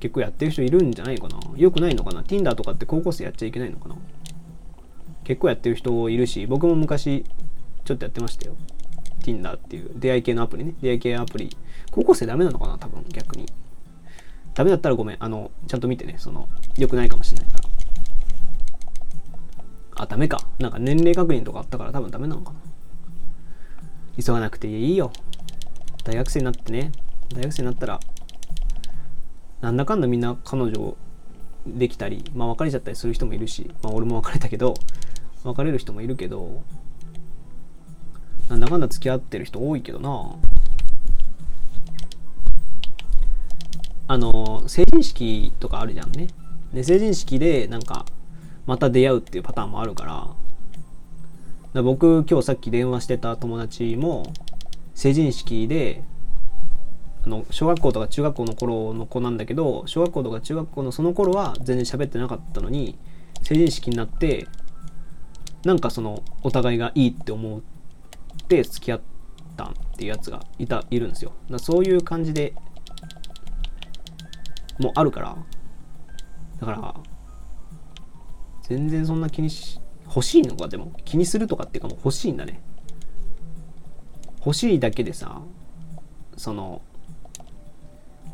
[0.00, 1.40] 結構やってる人いるんじゃないかな。
[1.56, 3.96] よくないのかな？Tinder とかって高校生やっちゃいけないのかな？
[5.24, 7.24] 結構やってる人いるし僕も昔
[7.84, 8.56] ちょっとやってましたよ。
[9.22, 10.74] Tinder っていう出会い系のアプリね。
[10.80, 11.56] 出会い系アプリ。
[11.90, 12.78] 高校生ダメなのかな？
[12.78, 13.46] 多分逆に。
[14.58, 15.16] ダメだったらごめん。
[15.20, 16.16] あのちゃんと見てね。
[16.18, 17.64] その良くないかもしれないから。
[20.02, 20.40] あダメか。
[20.58, 22.58] なんか年齢確認とかあったから多分ダメなのかな
[24.20, 25.12] 急がなくていいよ。
[26.02, 26.90] 大学生になってね。
[27.32, 28.00] 大学生になったら
[29.60, 30.96] なんだかんだみんな彼女
[31.64, 34.74] できたりまあ別れちゃったりする人もいるしまあ俺も別れたけど
[35.44, 36.64] 別れる人もいるけど
[38.48, 40.34] なんだかんだ付き合ってる人多いけどな。
[44.08, 46.28] あの成人式とかあるじゃんね。
[46.72, 48.06] で成人式でなんか
[48.66, 50.28] また出会うっていうパターンもあるから。
[51.74, 54.32] だ僕今日さっき電話してた友達も
[54.94, 56.02] 成人式で
[57.26, 62.98] あの小学校とか中学校の頃の子なんだけど小学校とか中学校のその頃は全然喋ってなかったのに
[63.42, 64.46] 成人式になって
[65.64, 67.60] なんかそのお互いがいいって思っ
[68.48, 69.00] て付き合っ
[69.56, 71.32] たっていうやつがいたいるんですよ。
[71.50, 72.54] だそういう感じで
[74.78, 75.36] もあるから。
[76.60, 76.94] だから
[78.62, 80.68] 全然そんな気にし欲しいのか？
[80.68, 82.60] でも気にするとかっていうかもう欲しいんだね。
[84.38, 85.42] 欲しいだけでさ
[86.36, 86.82] その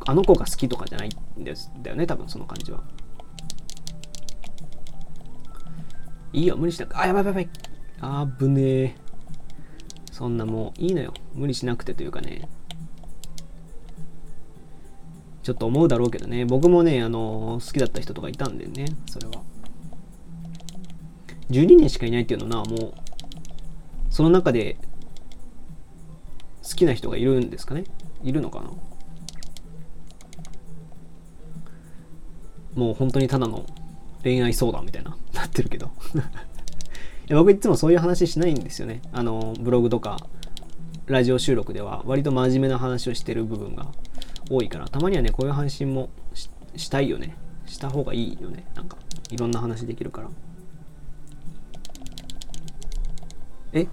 [0.06, 2.82] あの子が好きとかじゃないんですだよね多分その感じは。
[6.32, 7.48] いいよ無理しなくあやばいやばい
[8.00, 8.96] あぶねえ。
[10.10, 11.14] そんなもういいのよ。
[11.34, 12.48] 無理しなくてというかね。
[15.44, 16.46] ちょっと思うだろうけどね。
[16.46, 18.86] 僕もねあの好きだった人とかいたんでね。
[19.06, 19.42] それは。
[21.50, 22.94] 12年しかいないっていうのはもう。
[24.08, 24.78] その中で
[26.62, 27.84] 好きな人がいるんですかね？
[28.22, 28.70] いるのかな？
[32.74, 33.66] もう本当にただの
[34.22, 35.90] 恋愛相談みたいななってるけど。
[37.28, 39.02] 僕いつもそういう話しないんですよね。
[39.12, 40.16] あのブログとか
[41.04, 43.92] ラジオ収録では割と真面目な話をしてる部分が
[44.50, 46.10] 多いからたまにはねこういう配信も
[46.76, 47.36] したいよね。
[47.66, 48.66] した方がいいよね。
[48.74, 48.98] なんか
[49.30, 50.28] いろんな話できるから。
[53.72, 53.88] え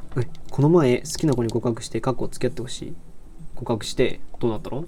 [0.51, 2.95] この前好きな子に告白して過去付き合ってほしい。
[3.55, 4.85] 告白してどうなったの？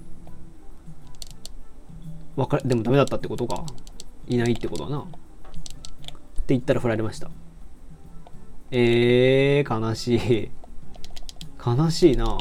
[2.36, 3.64] わかでもダメだったってことか。
[4.28, 4.98] いないってことはな。
[5.00, 5.02] っ
[6.46, 7.30] て言ったら振られました。
[8.70, 10.50] えー、悲しい。
[11.64, 12.36] 悲しいな。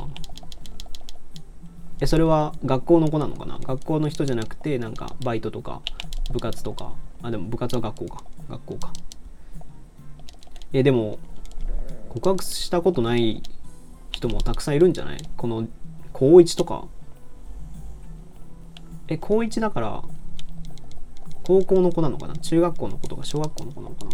[1.99, 3.59] えそれは学校の子なのかな？
[3.59, 5.81] 学校の人じゃなくてなんかバイトとか
[6.31, 6.93] 部活とか。
[7.21, 8.23] あでも部活は学校か。
[8.49, 8.93] 学校か。
[10.73, 11.19] えでも
[12.09, 13.41] 告白したことない
[14.11, 15.17] 人もたくさんいるんじゃない？
[15.37, 15.67] この
[16.11, 16.85] 高1とか。
[19.07, 20.03] え高1だから
[21.43, 22.35] 高校の子なのかな？
[22.35, 24.11] 中学校の子とか小学校の子なのかな？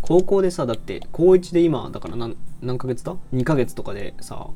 [0.00, 4.48] 高校でさだって高1で今だから何何ヶ月だ ?2 ヶ月とかでさ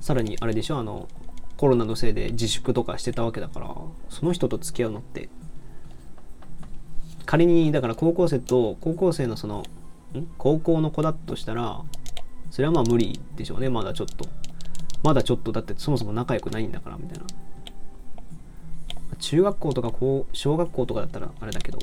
[0.00, 1.08] さらにあれでしょあの
[1.56, 3.74] コロナのせいで自粛とかしてたわけだから
[4.10, 5.28] その人と付き合うのって
[7.26, 9.64] 仮にだから高校生と高校生のその
[10.14, 10.26] ん？
[10.38, 11.82] 高校の子だとしたら
[12.50, 14.26] それはまあ無理でしょうねまだちょっと。
[15.00, 17.24] まだちょっとだってそもそも仲良くないんだからみたいな。
[19.20, 21.78] 中学校とか高小学校とかだったらあれだけど。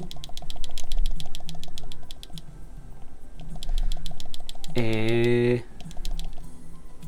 [4.76, 5.75] えー、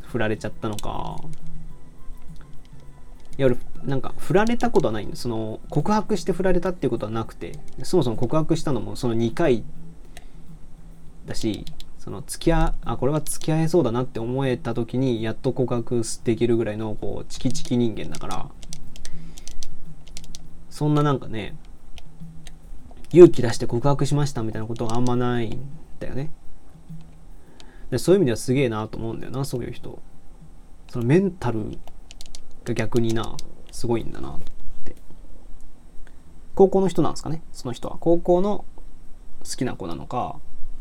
[0.07, 1.17] 振られちゃったのか。
[3.37, 7.59] いや俺なんか振られたことはないんですその告白して振られたっていうことはなくて。
[7.83, 9.63] そもそも告白したのもその2回
[11.25, 11.65] だし
[11.99, 18.49] その付き合あこれは付き合えそうだなって思えた時にやっと告白できるぐらいのこうチキチキ人間だから。
[20.69, 21.55] そんななんかね
[23.11, 25.59] 勇気出して告白しましたみたいなことがあんまないん
[25.99, 26.29] だよね。
[27.89, 29.99] でそういう意味ではすげえなと思うんだよなそういう人。
[30.89, 31.77] そのメンタル
[32.63, 33.35] が逆にな
[33.71, 34.39] すごいんだなっ
[34.83, 34.95] て。
[36.55, 37.97] 高校の人なんですかねその人は。
[37.99, 38.65] 高校の
[39.39, 40.39] 好きな子なのか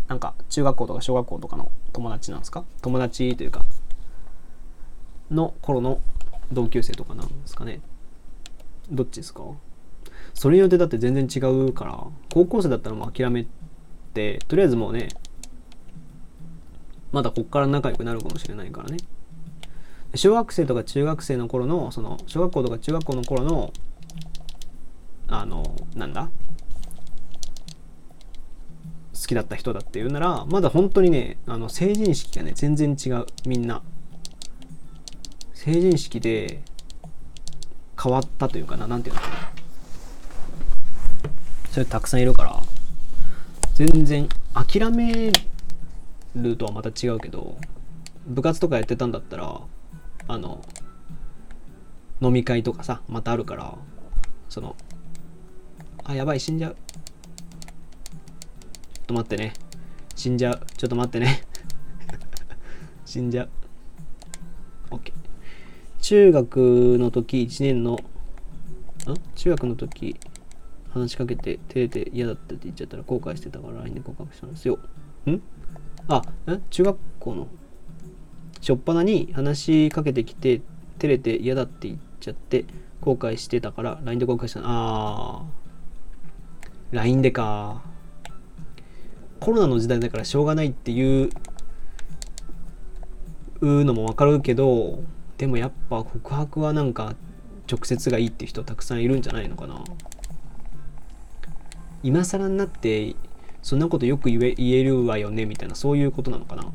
[0.09, 2.64] なんか中学校とか小学校とかの友達なんですか？
[2.82, 3.64] 友達というか
[5.30, 6.00] の頃の
[6.52, 7.80] 同級生とかなんですかね。
[8.90, 9.42] どっちですか？
[10.34, 13.46] それによってだって全然違うから高校生だったらもう諦め
[14.14, 15.09] てとりあえずもうね
[17.16, 18.98] まだこっから仲良くなるかもしれないからね。
[20.16, 23.72] 小学生とか中学生の頃のその小学校とか中学校の頃の
[25.26, 25.64] あの
[25.94, 26.28] なんだ？
[29.14, 33.24] 好きだった人だっていうならまだ本当にねあの成人式がね全然違う。
[33.46, 33.80] みんな。
[35.54, 36.62] 成人式で
[37.98, 39.34] 変わったというかな何ていうのかな。
[41.70, 42.62] それたくさんいるから
[43.74, 45.32] 全然諦め
[46.43, 47.57] るとはまた違うけど
[48.26, 49.61] 部活とかやってたんだったら
[50.28, 50.62] あの
[52.20, 53.76] 飲み会とかさまたあるから
[54.49, 54.76] その
[56.05, 56.76] あやばい死んじゃう。
[56.76, 59.55] ちょっと待ってね。
[60.14, 60.61] 死んじゃう。
[60.76, 61.43] ちょっと待ってね。
[63.05, 63.49] 死んじゃう。
[64.91, 65.12] OK
[66.01, 67.97] 中学の時1年のん？
[69.34, 70.16] 中学の時
[70.91, 74.78] 話しかけて照れて嫌だったって言っちゃったら後悔してたから LINE で告白したんですよ。
[75.28, 75.41] ん？
[76.09, 77.48] あん中学校の？
[78.61, 80.61] しょっぱなに話しかけてきて
[80.98, 82.64] 照れて嫌だって言っちゃって
[83.00, 84.61] 後悔してたから LINE で告白した。
[84.62, 85.44] ああ
[86.92, 87.82] LINE でか。
[89.38, 91.30] コロナの時代だからしょうがないっていう
[93.61, 95.00] のもわかるけど
[95.36, 97.14] でもやっぱ告白はなんか
[97.70, 99.84] 直接がいいって人たくさんいるんじゃないのかな。
[102.02, 103.14] 今更になって
[103.66, 106.72] そんなことよく言え言えるわよねみたいなそういうことなのかな？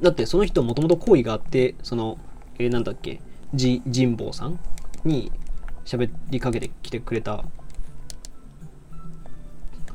[0.00, 2.16] だってその人もともと好意があってその、
[2.58, 3.20] えー、なんだっけ
[3.52, 4.58] じ神保さん
[5.04, 5.30] に
[5.84, 7.44] 喋りかけてきてくれた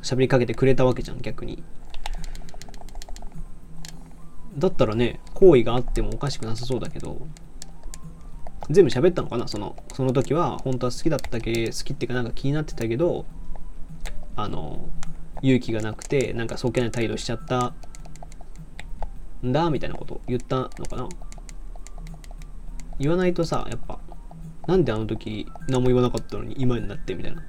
[0.03, 1.63] 喋りかけてくれたわけじゃん逆に。
[4.59, 7.25] だったらね好意があってもおかしくなさそうだけど
[8.69, 9.47] 全部喋ったのかな？
[9.47, 13.25] そのその時は本当は好きだったけ好きっていうかなんか気になってたけど
[14.36, 14.89] あの
[15.41, 17.73] 勇気がなくてなんかそっけない態度しちゃった
[19.43, 21.09] んだみたいなこと言ったのかな。
[22.99, 23.99] 言わないとさやっぱ
[24.67, 27.43] なんであの時何も言わなかったのに今になってみたいな。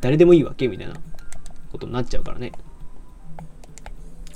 [0.00, 0.94] 誰でもいいわけみたいな。
[1.70, 2.52] ことになっちゃうからね。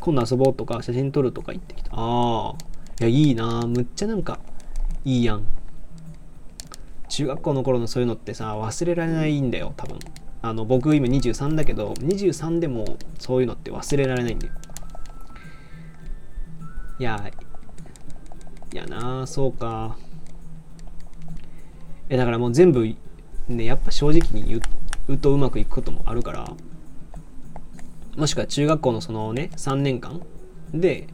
[0.00, 1.90] 今度遊ぼうとか写真撮るとか言ってきた。
[1.94, 2.54] ああ
[3.00, 3.62] いやいいな。
[3.66, 4.38] むっちゃなんか
[5.04, 5.44] いいやん。
[7.08, 9.98] 中学校の頃のそういうのってさ忘れられないんだよ多分。
[10.42, 14.52] あの僕今23だけど23でもそういうのって忘れられないんだよ。
[16.98, 17.30] いや
[18.72, 19.96] いやなそうか。
[22.08, 22.84] えだからもう全部
[23.48, 24.60] ねやっぱ正直に言
[25.08, 26.52] うとうまくいくこともあるから。
[28.16, 30.20] もしくは中学校のそのね3年間
[30.74, 31.06] で、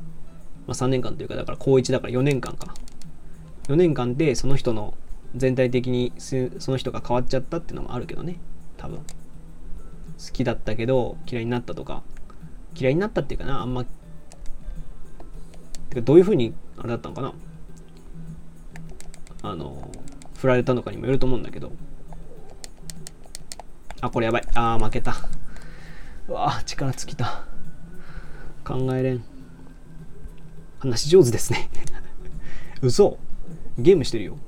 [0.66, 2.74] まあ、3年間というかだから高1だから4年間か。
[3.68, 4.94] 4年間でその人の
[5.36, 8.40] 全体的にその人が変わっちゃったっていうのもあるけどね
[8.78, 9.00] 多分。
[10.18, 12.02] 好きだったけど嫌いになったとか
[12.74, 13.84] 嫌いになったっていうかなあんま
[15.88, 17.32] てかどういうふうにあれだったのかな。
[19.42, 19.90] あの
[20.38, 21.72] 振られたのかにもよると思うんだけど。
[24.00, 24.42] あこれやばい。
[24.54, 25.16] あー負けた。
[26.28, 27.44] うわ力尽きた。
[28.64, 29.24] 考えれん。
[30.78, 31.70] 話上手ですね。
[32.82, 33.18] 嘘。
[33.78, 34.38] ゲームしてるよ。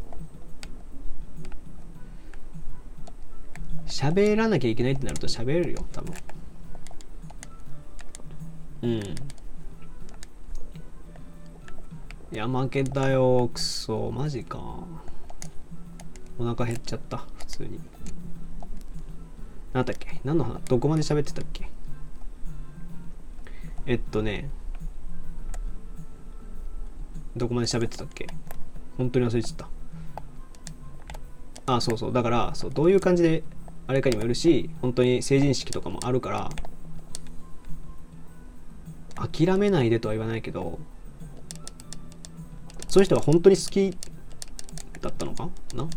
[3.90, 6.14] 喋らなきゃいけないってなると喋れるよ多分。
[8.82, 8.90] うん。
[12.32, 14.58] いや負けたよくそマジか。
[16.38, 17.80] お腹減っちゃった普通に。
[19.72, 20.20] 何だっけ？
[20.24, 20.60] 何の話？
[20.64, 21.68] どこまで喋ってたっけ？
[23.86, 24.48] えっとね。
[27.36, 28.26] どこまで喋ってたっけ？
[28.96, 29.56] 本当に忘れちゃっ
[31.66, 31.74] た。
[31.74, 32.12] あそうそう。
[32.12, 33.42] だからそうどういう感じで
[33.90, 36.50] あれかにもよるし本当に成人式とかもあるから
[39.16, 40.78] 諦めないでとは言わないけど
[42.86, 43.96] そういう人が本当に好き
[45.00, 45.88] だったのかな？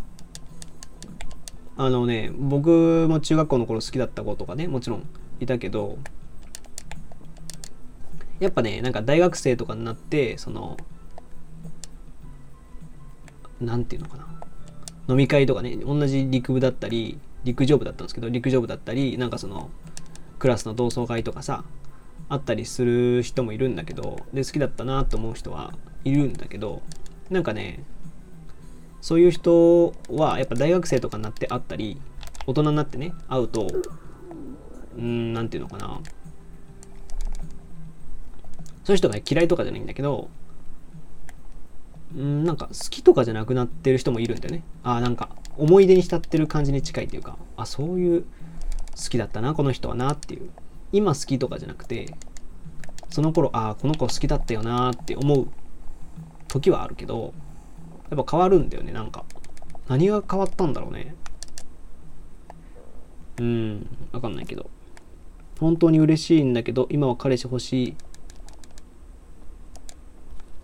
[1.77, 5.07] あのね僕も中学校の頃好きだった子とかねもちろん
[5.39, 5.99] いたけど
[8.39, 10.77] やっぱねなんか大学生とかになってその
[13.61, 14.25] なんていうのかな？
[15.09, 19.69] 飲み会とかね同じ陸部だったり陸上部だったんですけど陸上部だったりなんかその
[20.39, 21.63] クラスの同窓会とかさ
[22.29, 25.73] あったりする人もいるんだけどで好きだったなと思う人は
[26.03, 26.81] いるんだけど
[27.29, 27.83] なんかね
[29.01, 31.99] そういう人はやっぱ大学生とかになって会ったり
[32.47, 33.67] 大人になってね会うと
[34.97, 35.99] うんなんていうのかな。
[38.83, 40.29] そういう人が嫌いとかじゃないんだけど
[42.15, 44.63] うんなんか好きとかじゃなくなってる人もいるんだよね。
[44.83, 48.27] あなんか思い出に浸ってる感じに近いというかあそういう好
[49.09, 50.49] きだったなこの人はなっていう。
[50.91, 52.13] 今好きとかじゃなくて
[53.09, 55.47] その頃ああこの子好きだったよなって思う
[56.47, 57.33] 時はあるけど
[58.11, 59.25] やっぱ変わるんだよねなんか。
[59.87, 61.15] 何が変わったんだろうね。
[63.39, 64.69] うんわかんないけど。
[65.59, 67.95] 本当に嬉しいんだけど今は彼氏欲しい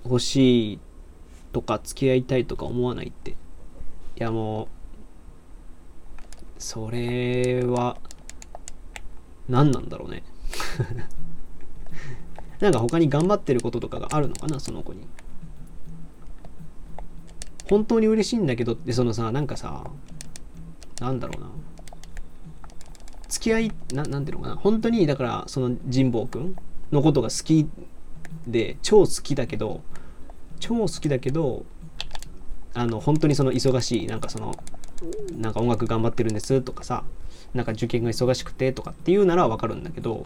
[0.04, 0.80] 欲しい
[1.52, 3.32] とか付き合いたいとか思わないって。
[3.32, 3.36] い
[4.18, 4.68] やもう
[6.60, 7.98] それは
[9.48, 10.24] 何なんだろうね。
[12.60, 15.08] なんか他に頑張ってることとかがあるのかなその子に。
[17.70, 19.90] 本当に嬉しいんだけどってそのさなんかさ
[21.00, 21.50] なんだろうな。
[23.30, 24.56] 付き合いななんていうのかな。
[24.58, 26.56] 本当にだからその神保くん
[26.92, 27.70] のことが好き
[28.46, 29.82] で超好きだけど
[30.60, 31.64] 超好きだけど
[32.74, 34.54] あの本当にその忙しいなんかその
[35.38, 37.04] なんか音楽頑張ってるんですとかさ
[37.54, 40.26] なんか受験が忙しくてとかっていうならわかるんだけど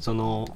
[0.00, 0.46] その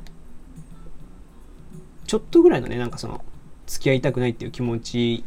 [2.07, 3.25] ちょっとぐらいのねなんかその
[3.67, 5.25] 付き合いたくないっていう気持ち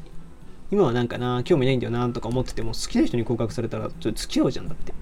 [0.72, 4.94] 今はなんかな興味ないんだよなとか思ってても好きな人に告白されたらちょっと付き合うじゃんだって。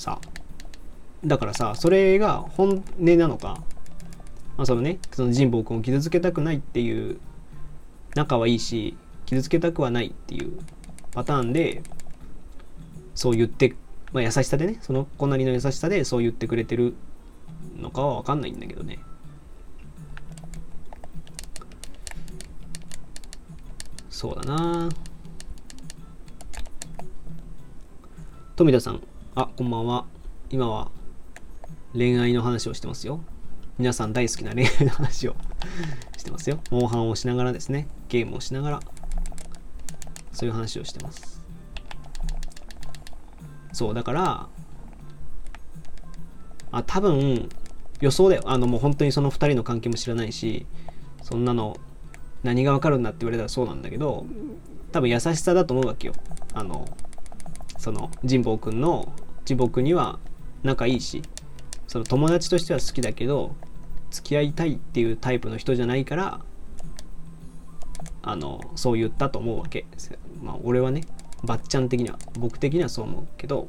[0.00, 0.18] さ
[1.24, 3.62] だからさそれが本音なのか
[4.56, 7.20] まあそのねその神保君を傷つけたくないっていう
[8.14, 8.96] 仲はいいし
[9.30, 10.58] 傷つけたくはないっていう
[11.12, 11.82] パターンで
[13.14, 13.76] そう言って、
[14.12, 16.96] まあ、優しさでねその子なりの優しさでそう言ってくれてる
[17.76, 18.98] のかは分かんないんだけどね。
[24.08, 24.88] そうだな。
[28.56, 29.00] 富田さん。
[29.36, 30.06] あこんばんは。
[30.50, 30.90] 今は
[31.92, 33.20] 恋愛の話をしてますよ。
[33.78, 35.36] 皆さん大好きな恋愛の話を
[36.18, 36.58] してますよ。
[36.72, 37.86] モンハンをしながらですね。
[38.08, 38.80] ゲームをしながら。
[40.32, 41.40] そういう話をしてます。
[43.72, 44.48] そうだから
[46.72, 47.48] あ多分
[48.00, 48.42] 予想だよ。
[48.46, 50.66] あのもう本当にその2人の関係も知らないし
[51.22, 51.76] そんなの
[52.42, 54.26] 何がわかるんだって言われたらそうなんだけど
[54.92, 56.14] 多分優しさだと思うわけよ。
[56.54, 56.86] あの
[57.78, 59.12] その神保くんの
[59.46, 60.18] 神保くんには
[60.62, 61.22] 仲いいし
[61.86, 63.54] その友達としては好きだけど
[64.10, 66.40] 付き合いたいっていうタイプの人じゃないから
[68.22, 69.86] あのそう言ったと思うわけ。
[70.42, 71.02] まあ俺はね
[71.42, 73.68] ばっちゃん的には僕的にはそう思うけど。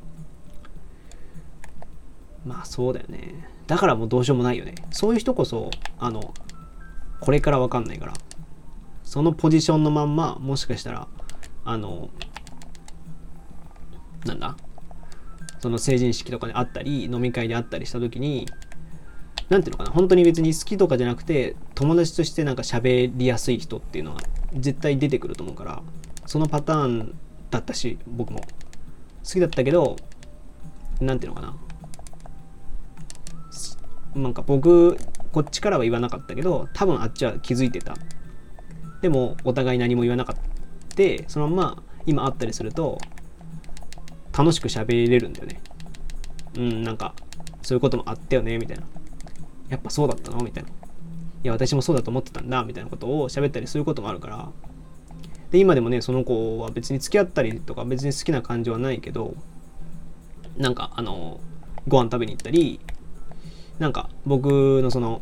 [2.45, 3.47] まあそうだよね。
[3.67, 4.75] だからもうどうしようもないよね。
[4.91, 6.33] そういう人こそあの
[7.19, 8.13] これから分かんないから。
[9.03, 11.07] そのポジションのまんまもしかしたら
[11.65, 12.09] あの
[14.25, 14.55] なんだ？
[15.59, 18.47] その成人式とかであったり飲み会であったりした時に
[19.51, 24.21] 何ていうのかな本当に別に好きとかじゃなくて友達としてなんか喋りやすい人っていうのは
[24.53, 25.83] 絶対出てくると思うから
[26.25, 27.13] そのパターン
[27.49, 28.39] だったし僕も。
[28.39, 28.45] 好
[29.25, 29.97] きだったけど
[31.01, 31.55] 何ていうのかな。
[34.15, 34.97] なんか僕
[35.31, 37.95] こっちからは言わなかったけど多分あっちは気づいてた。
[39.01, 40.41] でもお互い何も言わなかった。
[41.27, 42.99] そのまま今会ったりすると
[44.37, 45.59] 楽しく喋れるんだよね。
[46.57, 47.15] うんなんか
[47.61, 48.83] そういうこともあったよねみたいな。
[49.71, 50.43] やっぱそうだったの？
[50.43, 50.69] みたいな。
[50.69, 50.73] い
[51.43, 54.49] や私もそうだと思ってたんだみたいなことを喋ったりすることもあるから。
[55.49, 59.33] で今でもねその子は別に付き合ったりとか別に好きな感じはないけど
[60.57, 61.39] なんかあの
[61.87, 62.79] ご飯食べに行ったり
[63.79, 65.21] なんか僕のその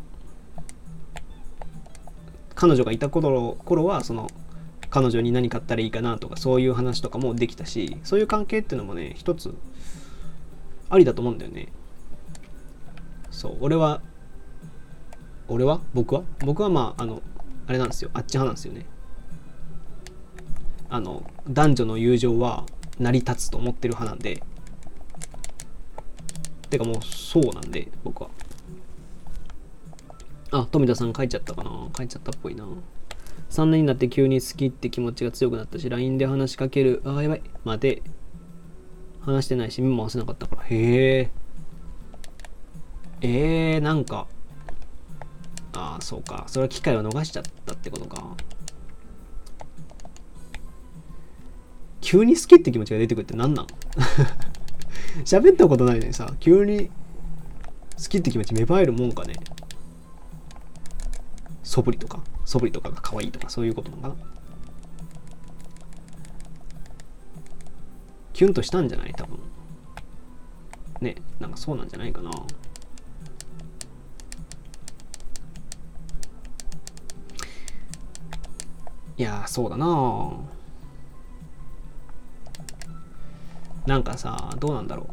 [2.54, 4.30] 彼女がいた頃頃はその
[4.92, 9.56] 彼女に何買ったらいいかなとかそういう話とかもできたしそういう関係っていうのもね一つ
[10.90, 11.70] ありだと思うんだよね。
[13.32, 14.02] そう俺は
[15.50, 15.82] 俺は？
[15.94, 16.24] 僕は？
[16.40, 17.22] 僕はまああの
[17.68, 18.12] あれなんですよ。
[18.14, 18.86] あっち派なんですよね。
[20.90, 22.66] あの男女の友情は
[23.00, 24.42] 成り立つと思ってる派なんで。
[26.70, 28.30] てかもうそうなんで僕は。
[30.52, 31.90] あ富田さん書いちゃったかな？
[31.98, 32.66] 書いちゃったっぽいな。
[33.50, 37.42] 3年になって急に好きって気持ちが強くなったし LINE で話しかけるあーやばい。
[37.66, 38.04] 待て
[39.22, 40.64] 話してないし目も合わせなかったから。
[40.64, 41.32] へえ
[43.22, 44.28] えー、なんか
[45.74, 46.46] ああそうか。
[46.48, 48.36] それは機会を逃しちゃったってことか。
[52.02, 53.68] 急に好きって気持ちが出てくるって何なん？
[55.26, 56.94] 喋ったことないのにさ急に好
[58.10, 59.34] きって気持ち芽生えるもんかね。
[61.64, 64.16] 素振りとか素振りとかが可愛いとかそういうことなのかな。
[68.34, 69.14] キュンとしたんじゃない？
[69.14, 69.38] 多分。
[71.02, 72.32] ねなんかそうなんじゃないかな。
[79.20, 80.32] いやそうだな。
[83.86, 85.10] なんかさどうなんだろ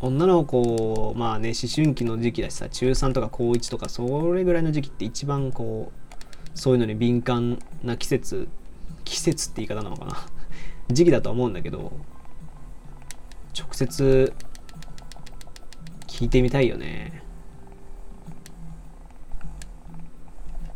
[0.00, 0.06] う。
[0.06, 8.48] 女の子まあね思春期の時期だしさ中3とか高1とかそれぐらいの時期って一番こうそういうのに敏感な季節
[9.04, 10.26] 季節って言い方なのかな。
[10.88, 11.92] 時期だとは思うんだけど
[13.58, 14.32] 直接
[16.06, 17.23] 聞いてみたいよね。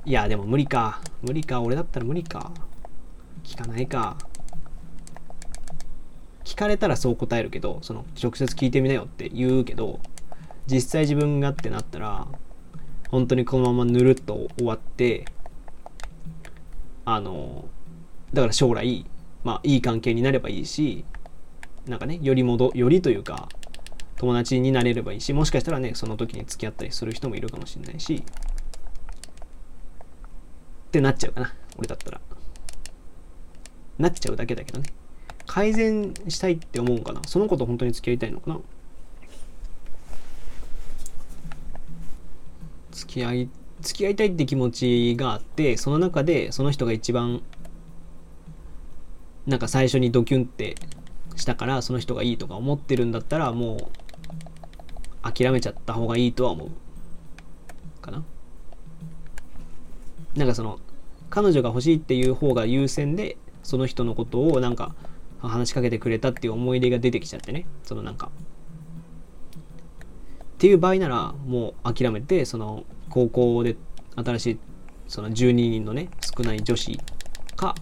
[0.09, 1.03] いやでも無理か。
[1.21, 1.61] 無理か。
[1.61, 2.51] 俺だったら無理か。
[3.45, 4.17] 聞かないか。
[6.47, 10.01] 聞かれたらそう答えるけどその直接聞いてみなよって言うけど
[10.67, 12.27] 実際自分がってなったら
[13.11, 15.27] 本当にこのままぬるっと終わって
[17.05, 17.67] あの
[18.33, 19.05] だから将来
[19.45, 21.05] まあいい関係になればいいし
[21.87, 23.51] なんかねより戻よりというか
[24.17, 28.25] 友達になれればいいしもしかしたらねその時に付き合ったりする人もいるかもしれないし
[30.89, 32.21] ってなっちゃうかな俺だったら。
[33.99, 34.89] なっちゃうだけだけどね。
[35.47, 37.21] 改善したいって思うかな。
[37.27, 38.61] その子と本当に付き合いたいのかな。
[42.93, 47.43] 付き合い付き合いたいって気持ちがあってその中でその人が一番
[49.47, 50.75] なんか最初にドキュンって
[51.37, 53.91] したからその人がいいとか思ってるんだったらも
[55.25, 58.25] う諦めちゃった方がいいとは思うかな。
[60.37, 60.79] なんかその
[61.31, 64.95] 彼女が欲しいっていう方が優先でその人のことをなんか
[65.41, 67.67] 話しかけてくれたっていう思い出が出てきちゃってね。
[67.83, 68.31] そのなんか。
[70.59, 73.77] っていう場合ならもう諦めてその高校で
[74.17, 74.59] 新しい
[75.07, 76.99] その12人のね少ない女子
[77.55, 77.77] か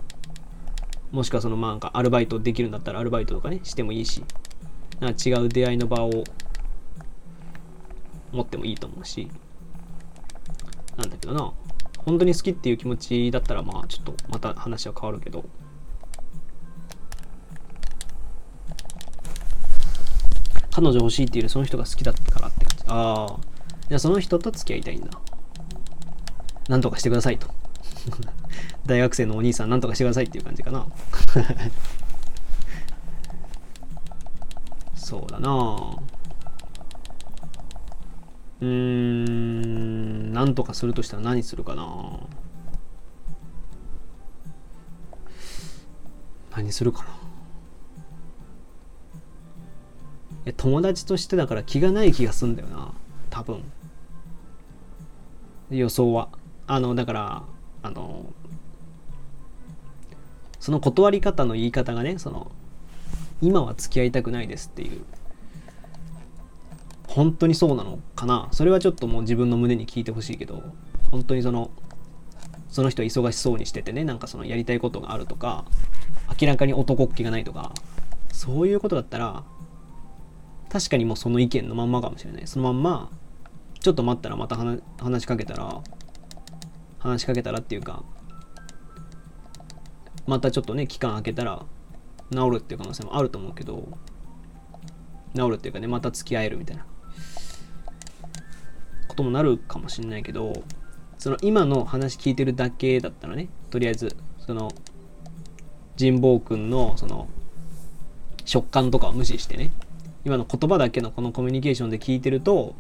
[1.11, 4.22] もしくはそのまあなんかアルバイトできるんだったらアルバイトとかねしてもいいし
[5.01, 6.24] な違う出会いの場を
[8.32, 9.30] 持ってもいいと思うし
[10.99, 11.53] なんだけどな。
[12.07, 15.45] 本当に好きっていう気持ちだったらまあちょっとまた話は変わるけど。
[20.71, 22.85] 彼女欲しいっていうよりその人が好きだったからって感じ。
[22.87, 23.37] ああ
[23.89, 25.11] じゃあその人と付き合いたいんだ。
[26.69, 27.49] なんとかしてくださいと。
[28.87, 30.87] 大学生のお兄さんなんとかしてくださいっていう感じかな。
[34.95, 35.97] そうだなあ
[38.61, 42.21] うーんなんとかするとしたら何するかな。
[46.53, 47.09] 何するかな。
[50.47, 52.93] え友達としてだから気がない気がすんだよな。
[53.31, 53.63] 多分。
[55.71, 56.29] 予想は。
[56.67, 57.43] あのだから
[57.83, 58.27] あの
[60.59, 62.51] その断り方の言い方がねその
[63.41, 65.05] 今は付き合いたくないですっていう
[67.17, 68.49] 本当にそうなのかな？
[68.53, 70.62] それはちょっともう自分の胸に聞いてほしいけど
[71.11, 71.71] 本当にその
[72.69, 75.64] その人忙しそうにしててねなんかそのやりたいことがあるとか
[76.39, 77.73] 明らかに男っ気がないとか
[78.33, 79.45] そういうことだったら
[80.69, 82.47] 確かにもうその意見のまんまかもしれない。
[82.47, 83.11] そのまんま
[83.81, 85.81] ちょっと待ったらまた話しかけたら
[86.99, 88.05] 話しかけたらっていうか
[90.27, 91.64] またちょっとね期間空けたら
[92.31, 93.89] 治るっていう可能性もあると思うけど
[95.35, 96.85] 治るっていうかねまた付き合えるみたいな。
[99.17, 100.53] ともなるかもしれないけど
[101.19, 103.49] その今の話聞いてるだけだったらね。
[103.71, 104.71] とりあえずその
[105.99, 107.29] 神保君のその
[108.45, 109.71] 食感とかを無視してね。
[110.25, 112.75] 今の言葉だけのこのコミュニケーションで聞いてると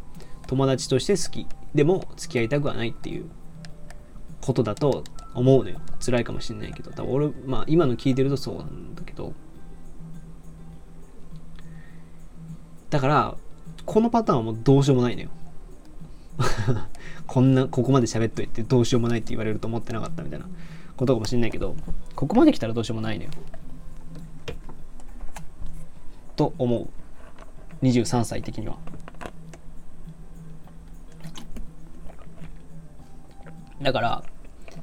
[0.46, 1.46] 友達として好き。
[1.74, 3.26] でも付き合いたくはないっていう
[4.40, 5.02] ことだと
[5.34, 5.80] 思うのよ。
[6.04, 6.90] 辛いかもしれないけど。
[6.90, 9.32] 多分俺まあ今の聞いてるとそうなんだけど。
[12.90, 13.36] だから
[13.84, 15.30] このパターンはもうどうしようもないのよ。
[17.26, 20.46] こんなここまで喋っといてどうしようもないって言われると思ってなかったみたいな。
[20.96, 21.76] ことかもしれないけど
[22.14, 23.30] ここまで来たらどうしようもないのよ。
[26.34, 26.88] と思う。
[27.84, 28.76] 23歳的には。
[33.82, 34.24] だから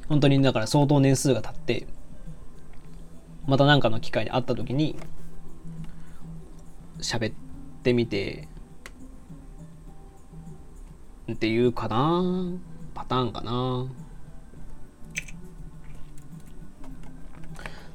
[0.08, 1.88] 本当にだから相当年数が経って
[3.48, 4.96] また何かの機会で会った時に
[7.00, 7.36] 喋っ
[7.82, 8.48] てみて
[11.32, 12.22] っていうかな。
[12.94, 13.86] パターンかな。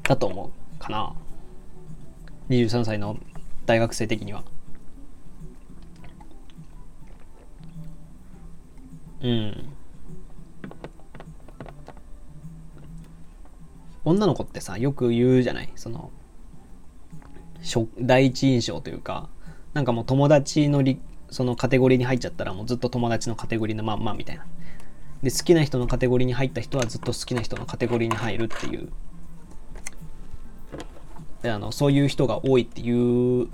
[0.03, 1.12] だと思うかな。
[2.49, 3.18] 23歳の
[3.66, 4.43] 大学生的には。
[9.20, 9.68] うん。
[14.05, 15.70] 女の子ってさよく言うじゃない？
[15.76, 16.11] その
[18.01, 19.29] 第一印象というか
[19.74, 20.99] なんかもう友達のり
[21.31, 24.47] そのカテゴリーに入っちゃったらもうずっと友達のカテゴリーのまんまみたいな。
[25.22, 28.89] で好きな人のカテゴリーに入った人はずっと好きな人のカテゴリーに入るっていう。
[31.43, 33.49] であのそういう人が多いっていう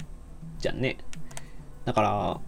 [0.59, 0.99] じゃんね。
[1.85, 2.41] だから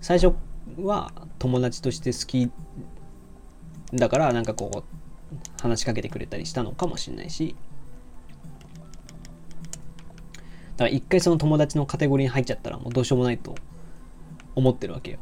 [0.00, 0.34] 最初
[0.80, 2.50] は友達として好き
[3.92, 7.56] だからなんかこう話しかけてくれたりしたのかもしれないし。
[10.76, 13.56] だから一回その友達のカテゴリーに入っちゃったらもうどうしようもないと
[14.58, 15.18] 思ってるわけよ。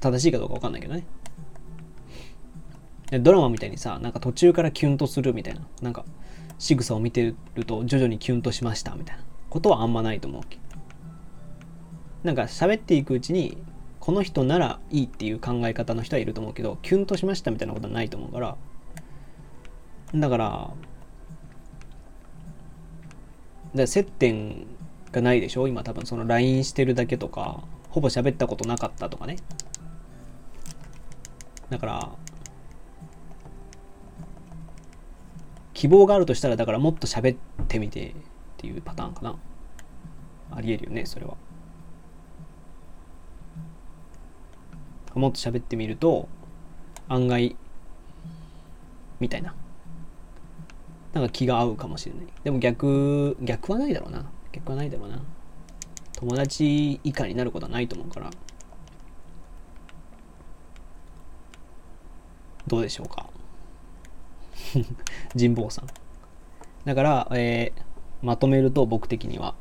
[0.00, 1.04] 正しいかどうか分かんないけどね。
[3.20, 5.60] ドラマみたいにさなんか途中からキュンとするみたいな。
[5.82, 6.04] なんか
[6.58, 9.24] 仕草を見てると徐々にキュンとしましたみたいな。
[9.50, 10.58] ことはあんまないと思うけ。
[12.22, 13.58] なんか喋っていくうちに
[13.98, 18.56] この人ならいいっていう考え方の人はいると思うけどキュンとしましたみたいなことはないと思うから。
[20.14, 20.70] だから
[23.74, 24.66] で接点
[25.10, 25.66] がないでしょ？
[25.68, 27.64] 今多分その LINE してるだけとか。
[27.94, 29.36] ほぼ喋ったことなかったとかね。
[31.70, 32.10] だから
[35.74, 37.38] 希望があるとしたらだからもっと喋っ
[37.68, 38.14] てみてっ
[38.56, 39.36] ていうパターンかな。
[40.50, 41.36] ありえるよねそれは。
[45.14, 46.28] もっと喋ってみると
[47.08, 47.54] 案外
[49.20, 49.54] みたいな。
[51.12, 52.26] なんか気が合うかもしれない。
[52.42, 54.28] でも逆逆はないだろうな。
[54.50, 55.22] 逆はないだろうな。
[56.24, 58.30] 友達以下になることはないと思うから。
[62.66, 63.28] どうでしょうか？
[65.38, 65.86] 神保さん。
[66.86, 69.54] だから、えー、まとめると僕的には。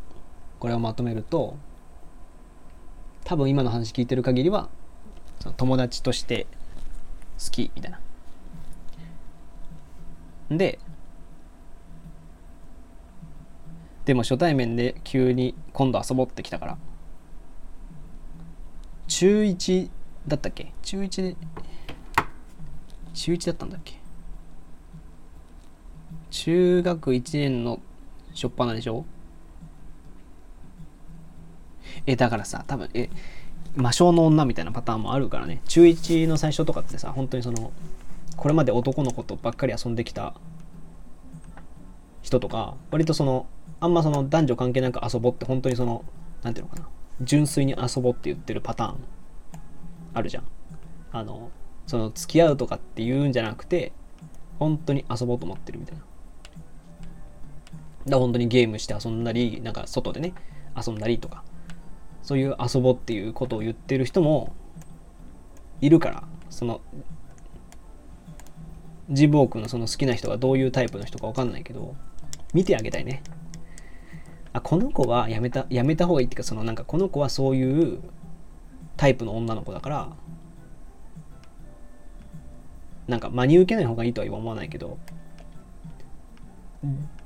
[0.60, 1.58] これをまとめると
[3.26, 4.70] 多分今の話聞いてる限りは
[5.42, 6.48] その友達として
[7.44, 8.00] 好きみたいな。
[10.58, 10.80] で
[14.06, 16.78] でも初対面で急に今度遊ぼってきたから。
[19.08, 19.90] 中1
[20.28, 20.74] だったっけ？
[20.82, 21.36] 中1で
[23.14, 24.00] 中1だったんだっけ？
[26.32, 27.80] 中学1年の
[28.34, 29.06] 初っ端でしょ？
[32.06, 33.10] えだからさ多分え
[33.76, 35.62] 魔性の女みたいなパターンもあるからね。
[35.68, 37.72] 中1の最初とかってさ本当にその
[38.36, 40.34] これまで男の子とばっかり遊んできた
[42.34, 43.46] 人とか割とその
[43.80, 46.04] あんまその男女関係なく遊ぼって本当にその
[46.42, 46.88] 何ていうのかな
[47.22, 48.96] 純粋に遊ぼって言ってるパターン
[50.16, 50.44] あるじゃん。
[51.12, 51.52] あの
[51.86, 53.92] その付き合うとかっていうんじゃなくて
[54.58, 56.04] 本当に遊ぼうと思ってるみたいな。
[58.08, 60.34] だ本当にゲームして遊んだりなんか外でね
[60.76, 61.44] 遊んだりとか
[62.22, 64.54] そういう遊ぼうっていうことを言ってる人も
[65.82, 66.82] いるからその
[69.10, 71.96] ジボー君のその好きな人がどういうタイプの人か分かんないけど
[72.54, 73.24] 見てあげたいね。
[74.54, 78.00] あこの子はやめたやめた方がいいっていうかそのなんかこの子はそういう
[78.98, 80.10] タイプの女の子だから
[83.08, 85.00] なんか真に受けない方がいいとは思わないけど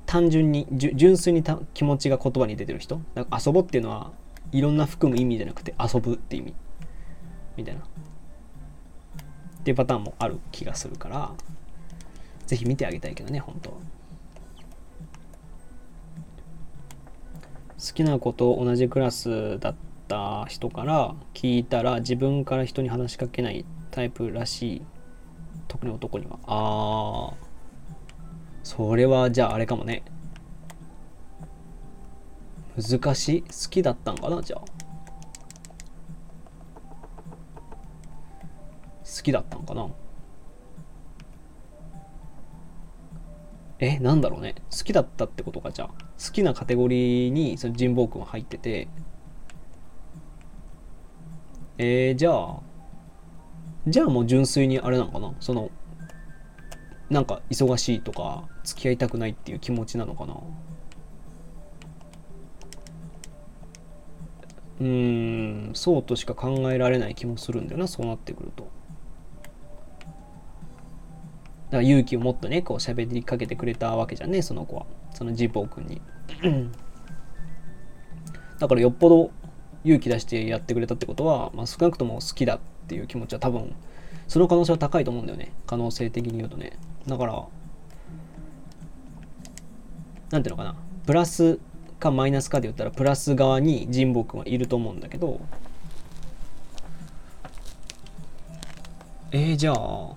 [0.06, 4.12] 単純に純粋にた気持ちが言葉に出てる人なんか遊ぼっていうのは
[4.52, 6.54] いろんな含む意味じゃなくて遊ぶって意味。
[7.56, 7.80] みたいな。
[7.80, 7.84] っ
[9.64, 11.32] ていうパターンもある気がするから
[12.46, 13.76] ぜひ見てあげたいけどね本当は。
[17.78, 19.74] 好きな子と同じクラスだっ
[20.08, 24.82] た人から聞いたら自分から人に話しかけないタイプらしい
[25.68, 26.40] 特に男には。
[26.46, 27.34] ああ
[28.64, 30.02] それはじゃああれかもね。
[32.76, 33.42] 難しい。
[33.42, 34.60] 好きだったんかなじゃあ。
[34.60, 34.66] 好
[39.22, 39.88] きだったんかな。
[43.80, 44.56] えなんだろうね。
[44.70, 45.88] 好きだったってことかじゃあ。
[45.88, 48.88] 好きなカテゴリーにその神保君は入ってて。
[51.78, 52.60] えー、じゃあ
[53.86, 55.32] じゃあもう純粋にあれなのかな？
[55.38, 55.70] その
[57.08, 60.34] なんか忙しいとか付き合いたくないっていう気持ちなのかな？
[64.80, 68.68] うーんそうとしか考えられない気もするんだよなそうなってくると。
[71.70, 74.86] から勇気をもっとねこう喋りかけてくれたわけじゃんねその子は。
[75.14, 76.00] そのジポー君に。
[78.58, 79.30] だからよっぽど
[79.84, 83.74] 勇気出してやってくれたってことは、まあ、少なくとも好きだっていう気持ちは多分
[84.26, 85.52] その可能性は高いと思うんだよね。
[85.66, 86.78] 可能性的に言うとね。
[87.06, 87.44] だから
[90.30, 90.76] なんていうのかな。
[91.06, 91.58] プラス
[91.98, 95.40] かマイナスかで言ったらプラス側に神保君はいると思うんだけど。
[99.30, 100.14] えー、じゃあ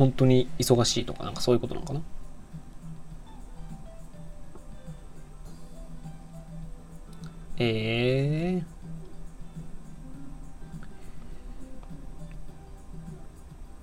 [0.00, 2.00] 本当に忙しいとかなんかそういうことなのかな？
[7.58, 8.62] え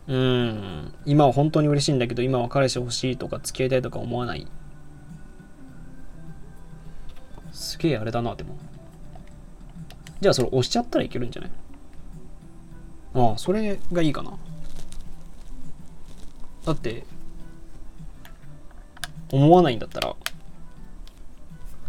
[0.07, 0.93] ー、うん。
[1.05, 4.47] 今は本当に嬉しいんだけど今は彼氏欲しいとか付き合いたいとか思わない。
[7.51, 8.57] すげえあれだなでも。
[10.20, 11.51] じゃあそれ押しちゃったらいけるんじゃない？
[13.13, 14.36] ああそれがいいかな。
[16.68, 17.05] だって
[19.32, 20.13] 思わないんだったら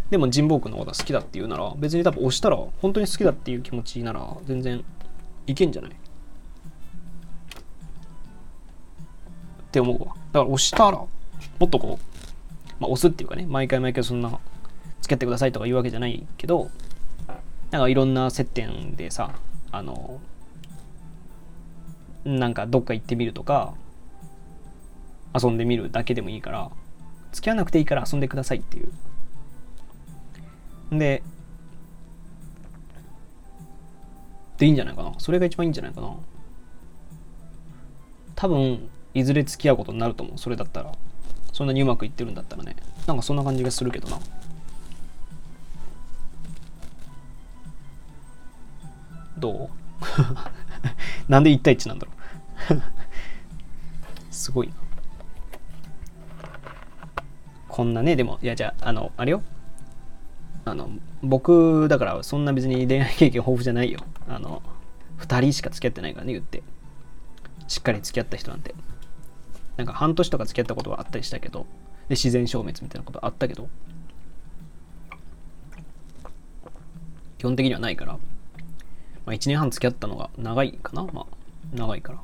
[0.08, 4.84] でも神保君のこと好きだって言うなら別に多分押したら本当に好きだっていう気持ちなら全然
[5.48, 5.90] いけんじゃない？
[5.90, 5.94] っ
[9.72, 10.06] て思うわ。
[10.06, 11.08] だから押したらも
[11.66, 12.04] っとこう、
[12.78, 14.30] まあ、押すっていうかね毎回毎回そんな
[15.02, 16.70] 付き合ってくださいとか言うわけじゃないけど
[17.72, 19.32] なんかいろんな接点でさ
[19.72, 20.20] あの
[22.24, 23.74] なんかどっか行ってみるとか
[25.34, 26.70] 遊んでみるだけでもいいから
[27.32, 28.90] 付き合わなくていいから遊んでくださいっていう。
[30.90, 31.22] で
[34.56, 35.12] でいいんじゃないかな。
[35.18, 36.12] それが一番いいんじゃないかな。
[38.34, 40.38] 多分いずれ付き合うことになると思う。
[40.38, 40.92] それだったら。
[41.52, 42.76] そんなにうまくいってるんだったらね。
[43.06, 44.18] なんかそんな感じがするけどな。
[49.38, 49.70] どう？
[51.30, 52.12] なんで1対1なんだろ
[52.76, 52.82] う。
[54.30, 54.74] すごいな。
[57.78, 59.40] こんなねでもいやじゃああのあれよ。
[60.64, 60.90] あの
[61.22, 64.00] 僕だからそんな別に恋愛経験豊富じゃないよ。
[64.28, 64.62] あの
[65.20, 66.64] 2人しか付き合ってないからね言って。
[67.68, 68.74] しっかり付き合った人なんて。
[69.76, 71.66] なんか半年とか付き合ったことはあったりしたけど。
[72.08, 73.68] で自然消滅みたいなことあったけど。
[77.38, 78.18] 基本的にはないから、ま
[79.26, 81.04] あ、1年半付き合ったのが長いかな。
[81.12, 81.26] まあ
[81.76, 82.18] 長いから。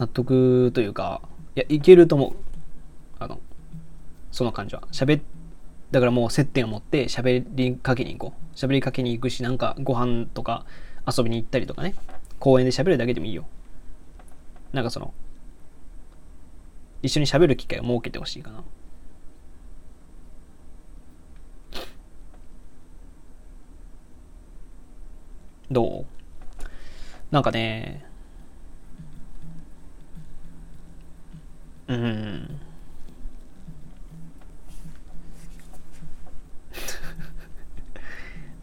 [0.00, 1.20] 納得というか
[1.54, 2.32] いやいけると思う。
[3.18, 3.38] あの
[4.32, 4.82] その感じは。
[4.90, 5.20] 喋
[5.90, 8.56] だからもう接点を持って喋りかけに行こう。
[8.56, 10.64] 喋りかけに行くしなんかご飯とか
[11.06, 11.94] 遊びに行ったりとかね。
[12.38, 13.46] 公園で喋るだけでもいいよ。
[14.72, 15.12] なんかその
[17.02, 18.64] 一緒に喋る機会を設けてほしいかな。
[25.70, 26.04] どう？
[27.30, 28.06] なんかね
[31.90, 32.60] うん。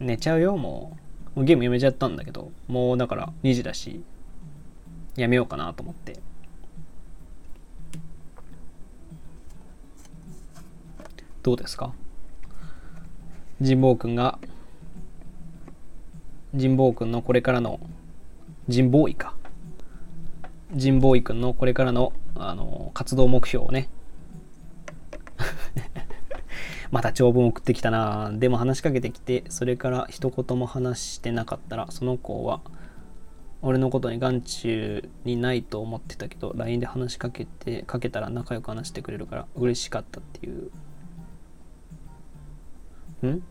[0.00, 0.96] 寝ちゃうよも
[1.36, 1.40] う。
[1.40, 2.50] もうゲームやめちゃったんだけど。
[2.68, 4.02] もうだから2時だし。
[5.16, 6.18] やめようかなと思って。
[11.42, 11.92] どうですか？
[13.60, 14.38] 神保くんが。
[16.52, 17.78] 神保くんのこれからの
[18.72, 19.34] 神保医か。
[20.72, 23.88] 神保医くんのこれからのあの活動目標をね。
[26.90, 32.60] また長文送ってきたなでも話しかけてきてそれから一言も話してなかったらその子は
[33.60, 40.70] 俺のことに眼中にないと思ってたけど LINE で話しかけてかけたら仲良く話してくれるから嬉しかったっていう。
[43.26, 43.42] ん？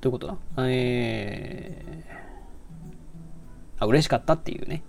[0.00, 0.36] どういうことだ？
[0.66, 4.82] えー、あ、嬉しかったっていうね。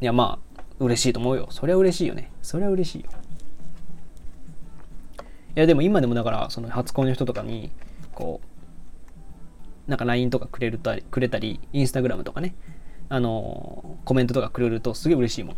[0.00, 1.48] いや、まあ、嬉しいと思うよ。
[1.50, 2.30] それは嬉しいよね。
[2.42, 3.10] それは嬉しいよ。
[5.56, 7.70] いや、でも今でもだから、その初恋の人とかに、
[8.14, 8.40] こ
[9.86, 12.54] う、なんか LINE とかくれるたり、くれたり、インスタグラムとかね、
[13.08, 15.56] あのー、コメントとかくれるとすげえ嬉しいもん。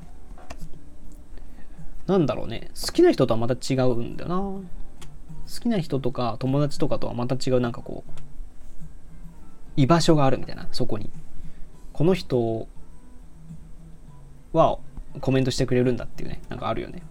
[2.06, 2.70] なんだろうね。
[2.74, 4.68] 好きな人とはまた違うんだよな。
[5.52, 8.10] 好きな人とか友達とかとはまた違うなんかこう
[9.76, 11.10] 居場所があるみたいなそこに。
[11.92, 12.68] この人
[14.52, 14.78] は
[15.20, 17.02] コメントしてくれるんだっていうねなんかあるよね。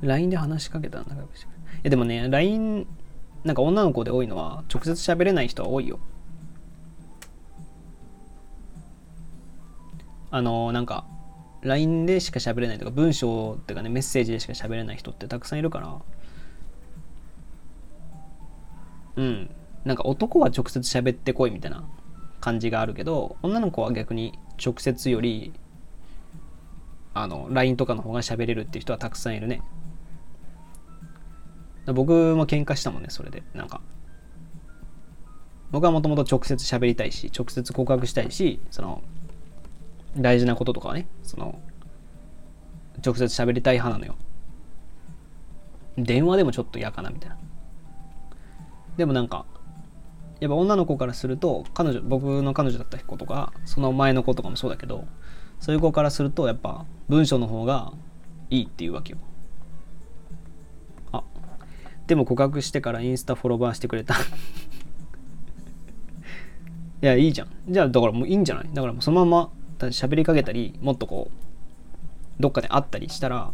[0.00, 2.86] LINE で話しかけたら仲良くしてくれるいやでもね LINE
[3.44, 5.98] なんか女の子で多いのは直接喋れない人は多いよ。
[10.30, 11.04] あのなんか
[11.62, 15.96] LINE でしか喋れないとか文章っていうかねメッセージでしか喋れない人ってたくさんいるから。
[19.16, 19.50] うん。
[19.84, 21.84] なんか男は直接喋ってこいみたいな
[22.40, 25.52] 感じがあるけど女の子は逆に直接より
[27.14, 29.62] あの LINE とかの方が喋れるっていう人はたくさんいるね。
[31.86, 33.42] 僕も喧嘩したもんねそれで。
[33.54, 33.80] なんか。
[35.70, 39.02] 僕はもともと直接喋りたいし直接告白したいしその
[40.16, 41.60] 大事なこととかはねその
[43.04, 44.16] 直接喋りたい派なのよ。
[45.96, 47.38] 電話でもちょっと嫌かなみたいな。
[48.96, 49.46] でもなんか
[50.40, 55.06] やっぱ女の子からすると彼女僕の彼女だった子とかその前の子とかもそうだけど
[55.60, 57.92] そういう子からするとやっぱ文章の方が
[58.50, 59.18] いいっていうわけよ。
[61.12, 61.22] あ
[62.06, 64.14] でも告白してからインスタフォロワーしてくれた。
[64.14, 64.18] い
[67.00, 67.48] やいいじゃん。
[67.68, 68.68] じゃあだからもういいんじゃない？
[68.72, 69.52] だからもうそのまま
[69.86, 73.52] 喋りかけたりもっとこうどっかで会ったりしたら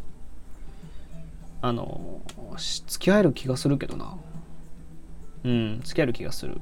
[1.62, 2.20] あの
[2.58, 4.16] 付き合える気がするけどな。
[5.44, 6.60] うん付き合える気がする。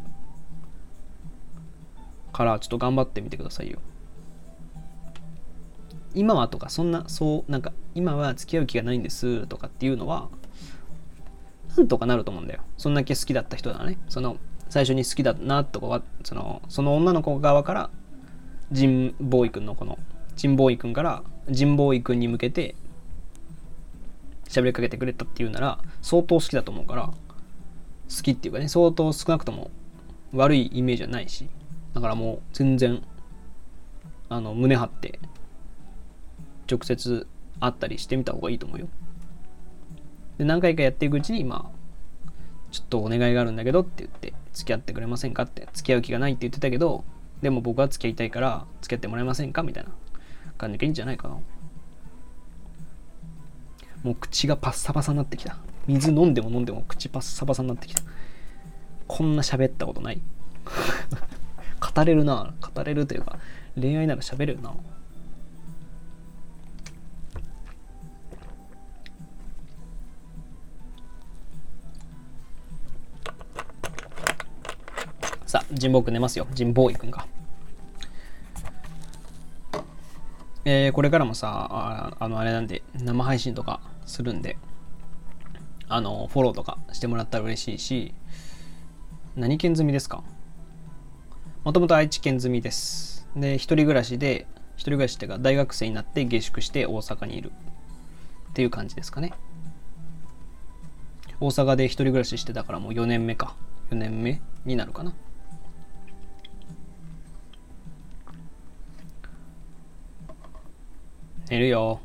[2.33, 3.79] からちょっと頑張ってみてくださいよ。
[6.15, 10.29] 今はとかそんなそうなんか今は付き合う気がないんですとかっていうのは
[11.77, 12.61] なんとかなると思うんだよ。
[12.77, 13.99] そんだけ好きだった人ならね。
[14.09, 14.37] その
[14.69, 17.91] 最初に好きだなとかはそのその女の子側から
[18.73, 19.99] ジンボーイ君のこの
[20.35, 22.75] ジンボーイ君からジンボーイ君に向けて
[24.49, 29.71] 喋りかけてくれたっていうなら相当好きだと思うから好きっていうかね相当少なくとも
[30.33, 31.49] 悪いイメージはないし
[31.93, 33.03] だからもう全然
[34.31, 35.19] あの胸張って
[36.71, 37.27] 直接
[37.61, 38.89] 会ったりしてみた方がいいと思うよ。
[40.39, 42.31] で何回かやっていくうちにまあ
[42.71, 47.05] ちょっとお願いがあるんだけどって言って付き合ってくれませんかって付き合う気がないって言ってたけど
[47.43, 49.63] でも僕は付き合いたいから付き合ってもらえませんか？
[49.63, 49.91] みたいな
[50.57, 51.35] 感じでいいんじゃないかな。
[54.03, 55.59] もう口がパッサパサになってきた。
[55.87, 58.03] 水飲んでも飲んでも口パッサパサになってきた。
[59.09, 60.21] こんな喋ったことない。
[61.95, 62.55] 語れるな。
[62.61, 63.39] 語れるというか
[63.75, 64.73] 恋愛なら喋れるな。
[75.53, 76.47] さあ、神保くん寝ますよ。
[76.57, 77.27] 神保井くんが。
[80.65, 84.57] えー、これからもさ、ああの、あれなんで、生配信とかするんで、
[85.89, 88.15] あの、フォローとかしてもらったら嬉しいし、
[89.37, 90.25] 何県済みですか？
[91.65, 93.29] もともと愛知県済みです。
[93.37, 94.47] で、一人暮らしで、
[94.77, 97.53] 一人暮らしっていうか、大学生になって下宿して大阪にいる
[98.49, 99.35] っていう感じですかね。
[101.41, 103.55] 大阪で一人暮らししてたからもう4年目か。
[103.91, 105.13] 4年目になるかな。
[111.53, 112.01] 寝るよ。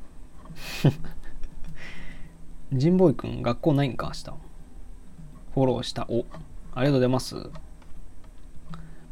[2.70, 4.24] 神保くん学校ないんか明日。
[5.54, 6.06] フォローした。
[6.10, 6.26] お、
[6.74, 7.50] ありがとうございます。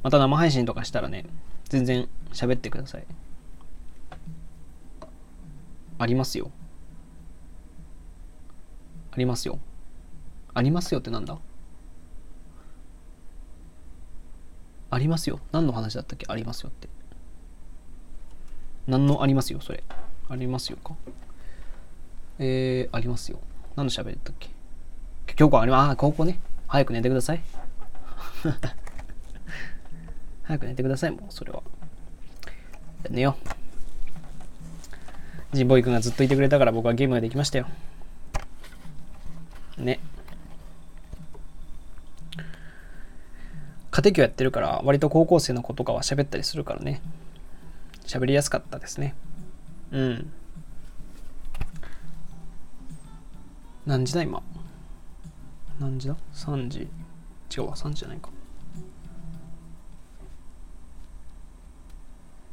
[0.04, 1.26] また生配信とかしたらね、
[1.70, 3.06] 全然喋ってください。
[6.00, 6.52] ありますよ。
[9.14, 9.58] ありますよ。
[10.54, 11.38] ありますよってなんだ？
[14.90, 15.40] ありますよ。
[15.54, 16.26] 何の話だったっけ？
[16.28, 16.90] ありますよって。
[18.86, 19.82] 何のありますよ、それ。
[20.30, 20.96] ありますよか？
[22.40, 23.40] えー、ありますよ。
[23.76, 24.50] 何の喋りだったっけ？
[25.38, 25.92] 今日はあります。
[25.92, 26.40] あ、高校ね。
[26.68, 27.42] 早く寝てください。
[30.44, 31.62] 早く寝てください、もう、それは。
[33.10, 33.48] 寝よう。
[35.52, 37.68] 神保井くんがずっといてくれたから僕はゲームができましたよ。
[39.78, 40.00] ね。
[43.92, 47.02] 家庭教やってるから割と高校生の子とかは喋ったりするからね
[48.06, 49.16] 喋りやすかったですね
[49.92, 50.32] うん
[53.86, 54.42] 何時だ今？
[55.80, 56.88] 何時だ ?3 時
[57.56, 58.30] 違うわ3時じゃないか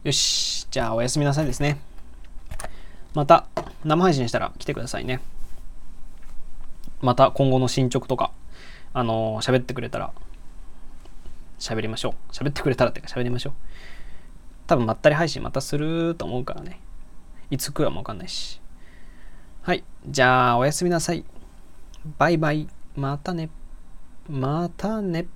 [0.04, 1.80] よしじゃあおやすみなさいですね
[3.14, 3.46] また
[3.84, 5.20] 生配信したら来てくださいね
[7.00, 8.32] また今後の進捗とか
[8.92, 10.12] あのー喋ってくれたら
[11.58, 12.32] 喋りましょう。
[12.32, 13.52] 喋ってくれたらってか喋りましょう。
[14.66, 16.80] 多分まったり配信またすると思うからね。
[17.52, 18.62] いつ来るかもわかんないし。
[19.60, 19.84] はい。
[20.08, 21.22] じゃあ、おやすみなさい。
[22.16, 22.66] バイバイ。
[22.96, 23.50] またね。
[24.26, 25.26] またね。